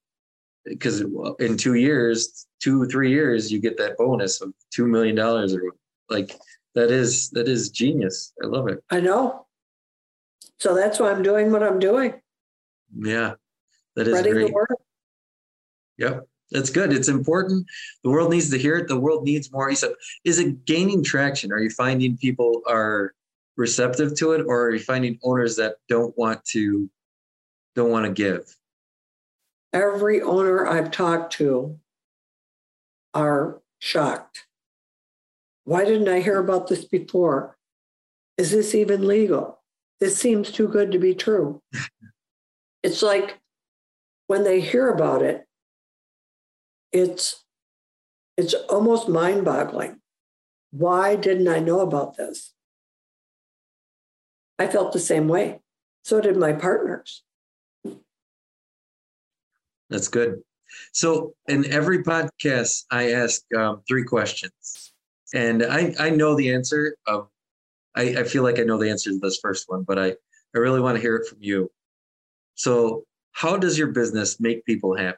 because 0.65 1.01
in 1.39 1.57
two 1.57 1.75
years, 1.75 2.47
two 2.61 2.85
three 2.85 3.09
years, 3.09 3.51
you 3.51 3.59
get 3.59 3.77
that 3.77 3.97
bonus 3.97 4.41
of 4.41 4.53
two 4.73 4.87
million 4.87 5.15
dollars 5.15 5.53
or 5.53 5.61
like 6.09 6.35
that 6.75 6.91
is 6.91 7.29
that 7.31 7.47
is 7.47 7.69
genius. 7.69 8.33
I 8.43 8.47
love 8.47 8.67
it. 8.67 8.83
I 8.89 8.99
know. 8.99 9.45
So 10.59 10.73
that's 10.73 10.99
why 10.99 11.11
I'm 11.11 11.23
doing 11.23 11.51
what 11.51 11.63
I'm 11.63 11.79
doing. 11.79 12.13
Yeah, 12.95 13.33
that 13.95 14.07
is 14.07 14.13
Spreading 14.13 14.33
great. 14.33 14.47
The 14.47 14.53
word. 14.53 14.75
Yep. 15.97 16.27
That's 16.51 16.69
good. 16.69 16.93
It's 16.93 17.07
important. 17.07 17.65
The 18.03 18.11
world 18.11 18.29
needs 18.29 18.51
to 18.51 18.59
hear 18.59 18.77
it. 18.77 18.87
The 18.87 18.99
world 18.99 19.23
needs 19.23 19.51
more. 19.51 19.73
Said, 19.73 19.93
is 20.23 20.37
it 20.37 20.65
gaining 20.65 21.03
traction? 21.03 21.51
Are 21.51 21.59
you 21.59 21.71
finding 21.71 22.15
people 22.15 22.61
are 22.67 23.15
receptive 23.57 24.15
to 24.17 24.31
it 24.31 24.45
or 24.47 24.63
are 24.63 24.71
you 24.71 24.79
finding 24.79 25.19
owners 25.23 25.55
that 25.57 25.75
don't 25.87 26.17
want 26.17 26.43
to 26.45 26.89
don't 27.75 27.91
want 27.91 28.05
to 28.05 28.11
give? 28.11 28.55
Every 29.71 30.21
owner 30.21 30.67
I've 30.67 30.91
talked 30.91 31.33
to 31.33 31.79
are 33.13 33.61
shocked. 33.79 34.45
Why 35.65 35.85
didn't 35.85 36.09
I 36.09 36.19
hear 36.19 36.39
about 36.39 36.67
this 36.67 36.85
before? 36.85 37.57
Is 38.37 38.51
this 38.51 38.75
even 38.75 39.07
legal? 39.07 39.61
This 39.99 40.17
seems 40.17 40.51
too 40.51 40.67
good 40.67 40.91
to 40.91 40.99
be 40.99 41.15
true. 41.15 41.61
it's 42.83 43.01
like 43.01 43.39
when 44.27 44.43
they 44.43 44.59
hear 44.59 44.89
about 44.89 45.21
it, 45.21 45.45
it's 46.91 47.43
it's 48.35 48.53
almost 48.69 49.07
mind-boggling. 49.07 49.99
Why 50.71 51.15
didn't 51.15 51.47
I 51.47 51.59
know 51.59 51.81
about 51.81 52.17
this? 52.17 52.52
I 54.63 54.67
felt 54.67 54.93
the 54.93 54.99
same 54.99 55.27
way. 55.27 55.59
So 56.03 56.21
did 56.21 56.37
my 56.37 56.53
partners. 56.53 57.23
That's 59.89 60.07
good. 60.07 60.41
So, 60.91 61.35
in 61.47 61.71
every 61.71 62.03
podcast, 62.03 62.85
I 62.89 63.11
ask 63.11 63.41
um, 63.55 63.83
three 63.87 64.03
questions, 64.03 64.93
and 65.33 65.63
I 65.63 65.93
I 65.99 66.09
know 66.09 66.35
the 66.35 66.51
answer. 66.51 66.95
Of, 67.05 67.27
I 67.95 68.01
I 68.01 68.23
feel 68.23 68.41
like 68.41 68.57
I 68.57 68.63
know 68.63 68.79
the 68.79 68.89
answer 68.89 69.11
to 69.11 69.19
this 69.19 69.37
first 69.39 69.65
one, 69.69 69.83
but 69.83 69.99
I 69.99 70.15
I 70.55 70.57
really 70.57 70.81
want 70.81 70.95
to 70.95 71.01
hear 71.01 71.15
it 71.17 71.27
from 71.27 71.37
you. 71.41 71.69
So, 72.55 73.05
how 73.33 73.55
does 73.55 73.77
your 73.77 73.89
business 73.89 74.39
make 74.39 74.65
people 74.65 74.95
happy? 74.97 75.17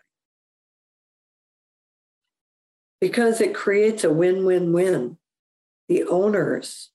because 3.05 3.39
it 3.39 3.53
creates 3.53 4.03
a 4.03 4.12
win 4.12 4.45
win 4.45 4.73
win. 4.73 5.17
The 5.88 6.03
owners 6.05 6.89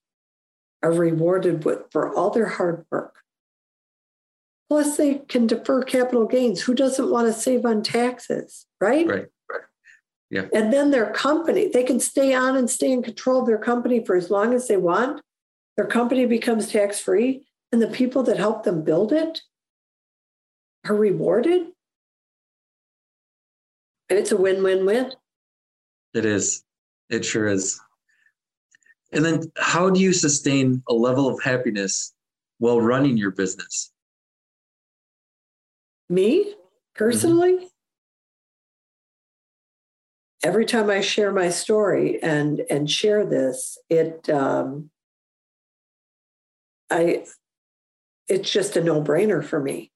are 0.82 0.92
rewarded 0.92 1.64
with, 1.64 1.80
for 1.90 2.14
all 2.14 2.30
their 2.30 2.46
hard 2.46 2.84
work. 2.90 3.16
Plus, 4.68 4.96
they 4.96 5.16
can 5.28 5.46
defer 5.46 5.82
capital 5.82 6.26
gains. 6.26 6.62
Who 6.62 6.74
doesn't 6.74 7.10
want 7.10 7.26
to 7.26 7.32
save 7.32 7.66
on 7.66 7.82
taxes, 7.82 8.66
right? 8.80 9.06
Right. 9.06 9.26
right. 9.50 9.60
Yeah. 10.30 10.46
And 10.54 10.72
then 10.72 10.92
their 10.92 11.10
company, 11.12 11.68
they 11.68 11.82
can 11.82 11.98
stay 11.98 12.34
on 12.34 12.56
and 12.56 12.70
stay 12.70 12.92
in 12.92 13.02
control 13.02 13.40
of 13.40 13.46
their 13.46 13.58
company 13.58 14.04
for 14.04 14.14
as 14.14 14.30
long 14.30 14.54
as 14.54 14.68
they 14.68 14.76
want. 14.76 15.20
Their 15.76 15.86
company 15.86 16.24
becomes 16.24 16.68
tax 16.70 17.00
free, 17.00 17.46
and 17.72 17.82
the 17.82 17.88
people 17.88 18.22
that 18.24 18.36
help 18.36 18.62
them 18.62 18.84
build 18.84 19.12
it 19.12 19.40
are 20.86 20.94
rewarded. 20.94 21.68
And 24.08 24.18
it's 24.18 24.32
a 24.32 24.36
win 24.36 24.62
win 24.62 24.86
win. 24.86 25.12
It 26.14 26.24
is. 26.24 26.64
It 27.08 27.24
sure 27.24 27.46
is. 27.46 27.80
And 29.12 29.24
then 29.24 29.42
how 29.56 29.90
do 29.90 30.00
you 30.00 30.12
sustain 30.12 30.82
a 30.88 30.94
level 30.94 31.28
of 31.28 31.42
happiness 31.42 32.14
while 32.58 32.80
running 32.80 33.16
your 33.16 33.30
business? 33.30 33.90
Me 36.08 36.54
personally? 36.94 37.54
Mm-hmm. 37.54 37.64
Every 40.42 40.64
time 40.64 40.88
I 40.88 41.02
share 41.02 41.32
my 41.32 41.50
story 41.50 42.22
and 42.22 42.62
and 42.70 42.90
share 42.90 43.26
this, 43.26 43.76
it 43.90 44.30
um, 44.30 44.90
I 46.88 47.26
it's 48.26 48.50
just 48.50 48.76
a 48.76 48.82
no-brainer 48.82 49.44
for 49.44 49.60
me 49.60 49.90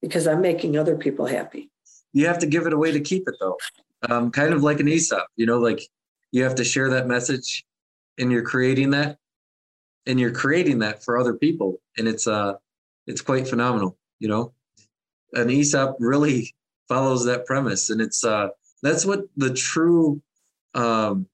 because 0.00 0.26
I'm 0.26 0.40
making 0.40 0.78
other 0.78 0.96
people 0.96 1.26
happy. 1.26 1.70
You 2.12 2.26
have 2.26 2.38
to 2.38 2.46
give 2.46 2.66
it 2.66 2.72
away 2.72 2.92
to 2.92 3.00
keep 3.00 3.28
it 3.28 3.34
though 3.38 3.58
um, 4.08 4.30
kind 4.30 4.52
of 4.52 4.62
like 4.62 4.80
an 4.80 4.88
ESOP, 4.88 5.26
you 5.36 5.46
know, 5.46 5.58
like 5.58 5.82
you 6.32 6.42
have 6.44 6.54
to 6.56 6.64
share 6.64 6.88
that 6.90 7.06
message 7.06 7.64
and 8.20 8.30
you're 8.30 8.42
creating 8.42 8.90
that 8.90 9.18
and 10.06 10.20
you're 10.20 10.32
creating 10.32 10.78
that 10.80 11.02
for 11.02 11.18
other 11.18 11.34
people. 11.34 11.80
And 11.98 12.06
it's, 12.06 12.26
uh, 12.26 12.54
it's 13.06 13.20
quite 13.20 13.48
phenomenal, 13.48 13.98
you 14.18 14.28
know, 14.28 14.52
an 15.32 15.50
ESOP 15.50 15.96
really 15.98 16.54
follows 16.88 17.24
that 17.24 17.46
premise. 17.46 17.90
And 17.90 18.00
it's, 18.00 18.24
uh, 18.24 18.48
that's 18.82 19.04
what 19.04 19.24
the 19.36 19.52
true, 19.52 20.22
um, 20.74 21.26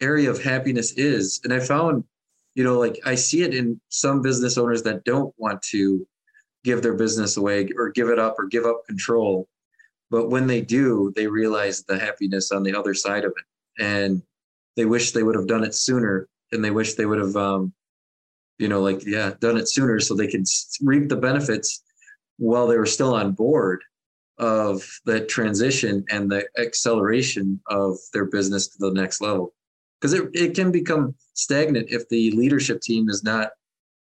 area 0.00 0.30
of 0.30 0.42
happiness 0.42 0.92
is. 0.92 1.40
And 1.44 1.52
I 1.52 1.60
found, 1.60 2.04
you 2.54 2.64
know, 2.64 2.78
like 2.78 3.00
I 3.04 3.14
see 3.14 3.42
it 3.42 3.54
in 3.54 3.80
some 3.88 4.22
business 4.22 4.58
owners 4.58 4.82
that 4.84 5.04
don't 5.04 5.34
want 5.38 5.62
to 5.62 6.06
give 6.64 6.82
their 6.82 6.94
business 6.94 7.36
away 7.36 7.68
or 7.76 7.90
give 7.90 8.08
it 8.08 8.18
up 8.18 8.36
or 8.38 8.46
give 8.46 8.64
up 8.64 8.84
control 8.86 9.48
but 10.12 10.28
when 10.28 10.46
they 10.46 10.60
do, 10.60 11.10
they 11.16 11.26
realize 11.26 11.84
the 11.84 11.98
happiness 11.98 12.52
on 12.52 12.62
the 12.62 12.78
other 12.78 12.92
side 12.92 13.24
of 13.24 13.32
it. 13.34 13.82
And 13.82 14.22
they 14.76 14.84
wish 14.84 15.12
they 15.12 15.22
would 15.22 15.36
have 15.36 15.46
done 15.46 15.64
it 15.64 15.74
sooner. 15.74 16.28
And 16.52 16.64
they 16.64 16.70
wish 16.70 16.94
they 16.94 17.06
would 17.06 17.18
have, 17.18 17.36
um, 17.36 17.72
you 18.58 18.68
know, 18.68 18.80
like, 18.80 19.04
yeah, 19.06 19.32
done 19.40 19.56
it 19.56 19.68
sooner 19.68 20.00
so 20.00 20.14
they 20.14 20.28
could 20.28 20.44
reap 20.82 21.08
the 21.08 21.16
benefits 21.16 21.82
while 22.38 22.66
they 22.66 22.76
were 22.76 22.86
still 22.86 23.14
on 23.14 23.32
board 23.32 23.82
of 24.38 24.82
that 25.04 25.28
transition 25.28 26.04
and 26.10 26.30
the 26.30 26.46
acceleration 26.58 27.60
of 27.68 27.96
their 28.12 28.26
business 28.26 28.68
to 28.68 28.78
the 28.78 28.92
next 28.92 29.20
level. 29.20 29.54
Because 30.00 30.14
it, 30.14 30.30
it 30.34 30.54
can 30.54 30.72
become 30.72 31.14
stagnant 31.34 31.90
if 31.90 32.08
the 32.08 32.30
leadership 32.32 32.80
team 32.80 33.08
is 33.08 33.22
not 33.22 33.50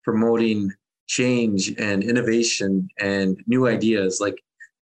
promoting 0.03 0.71
change 1.07 1.73
and 1.77 2.03
innovation 2.03 2.89
and 2.99 3.41
new 3.47 3.67
ideas. 3.67 4.19
Like 4.19 4.43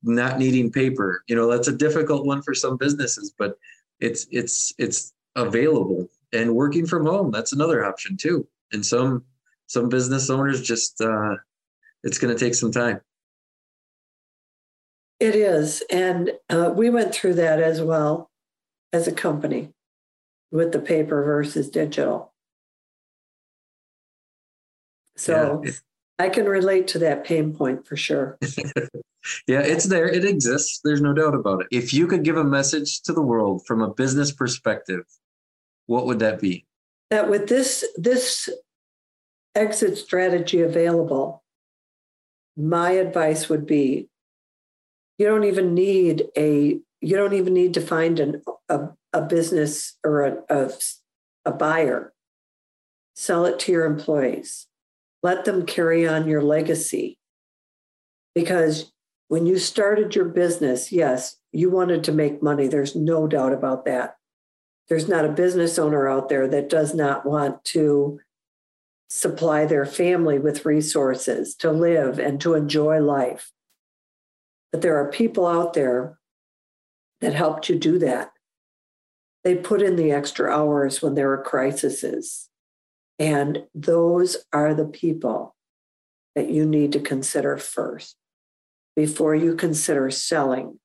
not 0.04 0.38
needing 0.38 0.70
paper 0.70 1.24
you 1.28 1.36
know 1.36 1.50
that's 1.50 1.70
a 1.70 1.76
difficult 1.76 2.26
one 2.26 2.42
for 2.42 2.54
some 2.54 2.76
businesses 2.78 3.34
but 3.38 3.58
it's 4.00 4.28
it's 4.32 4.74
it's 4.78 5.13
available 5.36 6.08
and 6.32 6.56
working 6.56 6.86
from 6.86 7.06
home 7.06 7.32
that's 7.32 7.54
another 7.54 7.84
option 7.86 8.18
too 8.18 8.48
and 8.72 8.86
some 8.86 9.24
some 9.68 9.90
business 9.90 10.30
owners 10.30 10.62
just 10.62 11.02
uh 11.02 11.36
it's 12.04 12.18
going 12.18 12.36
to 12.36 12.40
take 12.40 12.56
some 12.56 12.72
time 12.72 13.00
it 15.20 15.36
is 15.36 15.84
and 15.90 16.32
uh, 16.50 16.72
we 16.76 16.90
went 16.90 17.14
through 17.14 17.34
that 17.34 17.62
as 17.62 17.82
well 17.82 18.30
as 18.92 19.08
a 19.08 19.12
company 19.12 19.72
with 20.52 20.72
the 20.72 20.80
paper 20.80 21.24
versus 21.24 21.70
digital 21.70 22.34
so 25.16 25.62
yeah. 25.64 25.72
i 26.20 26.30
can 26.30 26.46
relate 26.46 26.88
to 26.88 27.00
that 27.00 27.24
pain 27.24 27.56
point 27.56 27.88
for 27.88 27.96
sure 27.96 28.38
yeah, 29.48 29.62
it's 29.62 29.86
there. 29.86 30.08
It 30.08 30.26
exists. 30.26 30.82
There's 30.84 31.02
no 31.02 31.14
doubt 31.14 31.36
about 31.36 31.62
it. 31.62 31.68
If 31.72 31.94
you 31.94 32.08
could 32.08 32.24
give 32.24 32.38
a 32.38 32.44
message 32.44 33.02
to 33.04 33.14
the 33.14 33.22
world 33.22 33.66
from 33.66 33.82
a 33.82 33.94
business 33.94 34.32
perspective, 34.32 35.06
what 35.88 36.06
would 36.06 36.20
that 36.20 36.40
be? 36.40 36.66
That 37.10 37.30
with 37.30 37.48
this 37.48 37.86
this 37.96 38.50
exit 39.56 39.98
strategy 39.98 40.62
available, 40.62 41.44
my 42.58 42.92
advice 42.92 43.50
would 43.50 43.66
be 43.66 44.10
you 45.18 45.28
don't 45.28 45.44
even 45.44 45.74
need 45.74 46.26
a 46.38 46.80
you 47.02 47.18
don't 47.18 47.34
even 47.34 47.54
need 47.54 47.74
to 47.74 47.82
find 47.82 48.20
an, 48.20 48.42
a, 48.70 48.88
a 49.12 49.22
business 49.22 49.98
or 50.06 50.22
a, 50.22 50.38
a, 50.50 50.72
a 51.46 51.52
buyer. 51.52 52.14
Sell 53.16 53.46
it 53.46 53.60
to 53.60 53.72
your 53.72 53.86
employees. 53.86 54.68
Let 55.22 55.46
them 55.46 55.66
carry 55.66 56.08
on 56.08 56.28
your 56.28 56.42
legacy 56.42 57.18
because 58.34 58.92
when 59.28 59.46
you 59.46 59.58
started 59.58 60.16
your 60.16 60.26
business, 60.26 60.92
yes, 60.92 61.38
you 61.52 61.70
wanted 61.70 62.04
to 62.06 62.12
make 62.12 62.44
money. 62.44 62.68
There's 62.68 62.96
no 62.96 63.28
doubt 63.28 63.54
about 63.54 63.86
that. 63.86 64.16
There's 64.90 65.08
not 65.08 65.26
a 65.26 65.30
business 65.30 65.80
owner 65.80 66.08
out 66.08 66.30
there 66.30 66.48
that 66.48 66.70
does 66.70 66.94
not 66.94 67.26
want 67.26 67.64
to 67.66 68.20
supply 69.10 69.66
their 69.66 69.86
family 69.86 70.40
with 70.40 70.66
resources 70.66 71.56
to 71.56 71.72
live 71.72 72.20
and 72.20 72.42
to 72.42 72.56
enjoy 72.56 73.00
life. 73.00 73.52
But 74.72 74.82
there 74.82 74.98
are 74.98 75.12
people 75.12 75.46
out 75.46 75.74
there 75.74 76.18
that 77.22 77.34
helped 77.34 77.70
you 77.70 77.78
do 77.78 78.00
that. 78.00 78.32
They 79.44 79.56
put 79.56 79.82
in 79.82 79.96
the 79.96 80.12
extra 80.12 80.52
hours 80.52 81.02
when 81.02 81.16
there 81.16 81.32
are 81.32 81.44
crises. 81.44 82.50
And 83.20 83.66
those 83.76 84.38
are 84.52 84.74
the 84.74 84.86
people 84.86 85.56
that 86.36 86.50
you 86.50 86.66
need 86.66 86.92
to 86.94 87.00
consider 87.00 87.58
first 87.58 88.16
before 88.96 89.36
you 89.36 89.56
consider 89.56 90.10
selling 90.10 90.80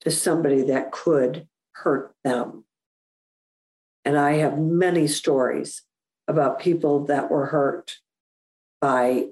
to 0.00 0.10
somebody 0.10 0.62
that 0.62 0.92
could 0.92 1.46
hurt 1.72 2.14
them. 2.24 2.64
And 4.04 4.18
I 4.18 4.34
have 4.34 4.58
many 4.58 5.06
stories 5.06 5.82
about 6.26 6.60
people 6.60 7.06
that 7.06 7.30
were 7.30 7.46
hurt 7.46 7.96
by 8.80 9.28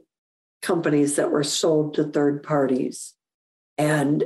companies 0.62 1.16
that 1.16 1.31
were 1.31 1.44
sold 1.44 1.94
to 1.94 2.05
third 2.05 2.42
parties. 2.42 3.14
And 3.79 4.24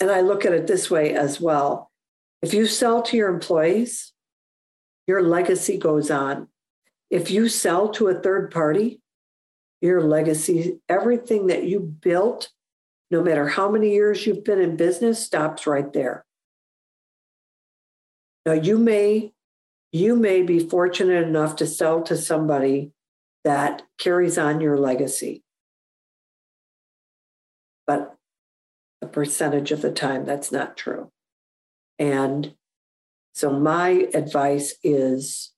and 0.00 0.10
I 0.10 0.20
look 0.20 0.44
at 0.44 0.52
it 0.52 0.66
this 0.66 0.90
way 0.90 1.14
as 1.14 1.40
well. 1.40 1.90
If 2.42 2.52
you 2.52 2.66
sell 2.66 3.00
to 3.02 3.16
your 3.16 3.28
employees, 3.28 4.12
your 5.06 5.22
legacy 5.22 5.78
goes 5.78 6.10
on. 6.10 6.48
If 7.10 7.30
you 7.30 7.48
sell 7.48 7.88
to 7.90 8.08
a 8.08 8.20
third 8.20 8.50
party, 8.50 9.00
your 9.80 10.02
legacy, 10.02 10.80
everything 10.88 11.46
that 11.46 11.64
you 11.64 11.80
built, 11.80 12.50
no 13.10 13.22
matter 13.22 13.46
how 13.46 13.70
many 13.70 13.92
years 13.92 14.26
you've 14.26 14.44
been 14.44 14.60
in 14.60 14.76
business, 14.76 15.24
stops 15.24 15.66
right 15.66 15.92
there. 15.92 16.24
Now 18.46 18.52
you 18.52 18.78
may 18.78 19.32
you 19.92 20.16
may 20.16 20.42
be 20.42 20.58
fortunate 20.58 21.24
enough 21.24 21.54
to 21.56 21.66
sell 21.66 22.02
to 22.02 22.16
somebody 22.16 22.90
that 23.44 23.82
carries 23.98 24.36
on 24.36 24.60
your 24.60 24.76
legacy. 24.76 25.44
But 27.86 28.16
a 29.00 29.06
percentage 29.06 29.70
of 29.70 29.82
the 29.82 29.92
time 29.92 30.24
that's 30.24 30.50
not 30.50 30.76
true. 30.76 31.12
And 31.98 32.54
so 33.34 33.50
my 33.52 34.08
advice 34.14 34.74
is 34.82 35.52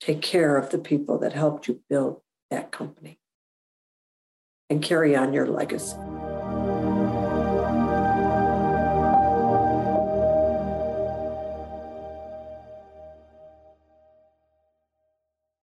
take 0.00 0.22
care 0.22 0.56
of 0.56 0.70
the 0.70 0.78
people 0.78 1.18
that 1.18 1.32
helped 1.32 1.66
you 1.66 1.80
build 1.88 2.20
that 2.50 2.70
company 2.70 3.18
and 4.68 4.82
carry 4.82 5.16
on 5.16 5.32
your 5.32 5.46
legacy. 5.46 5.96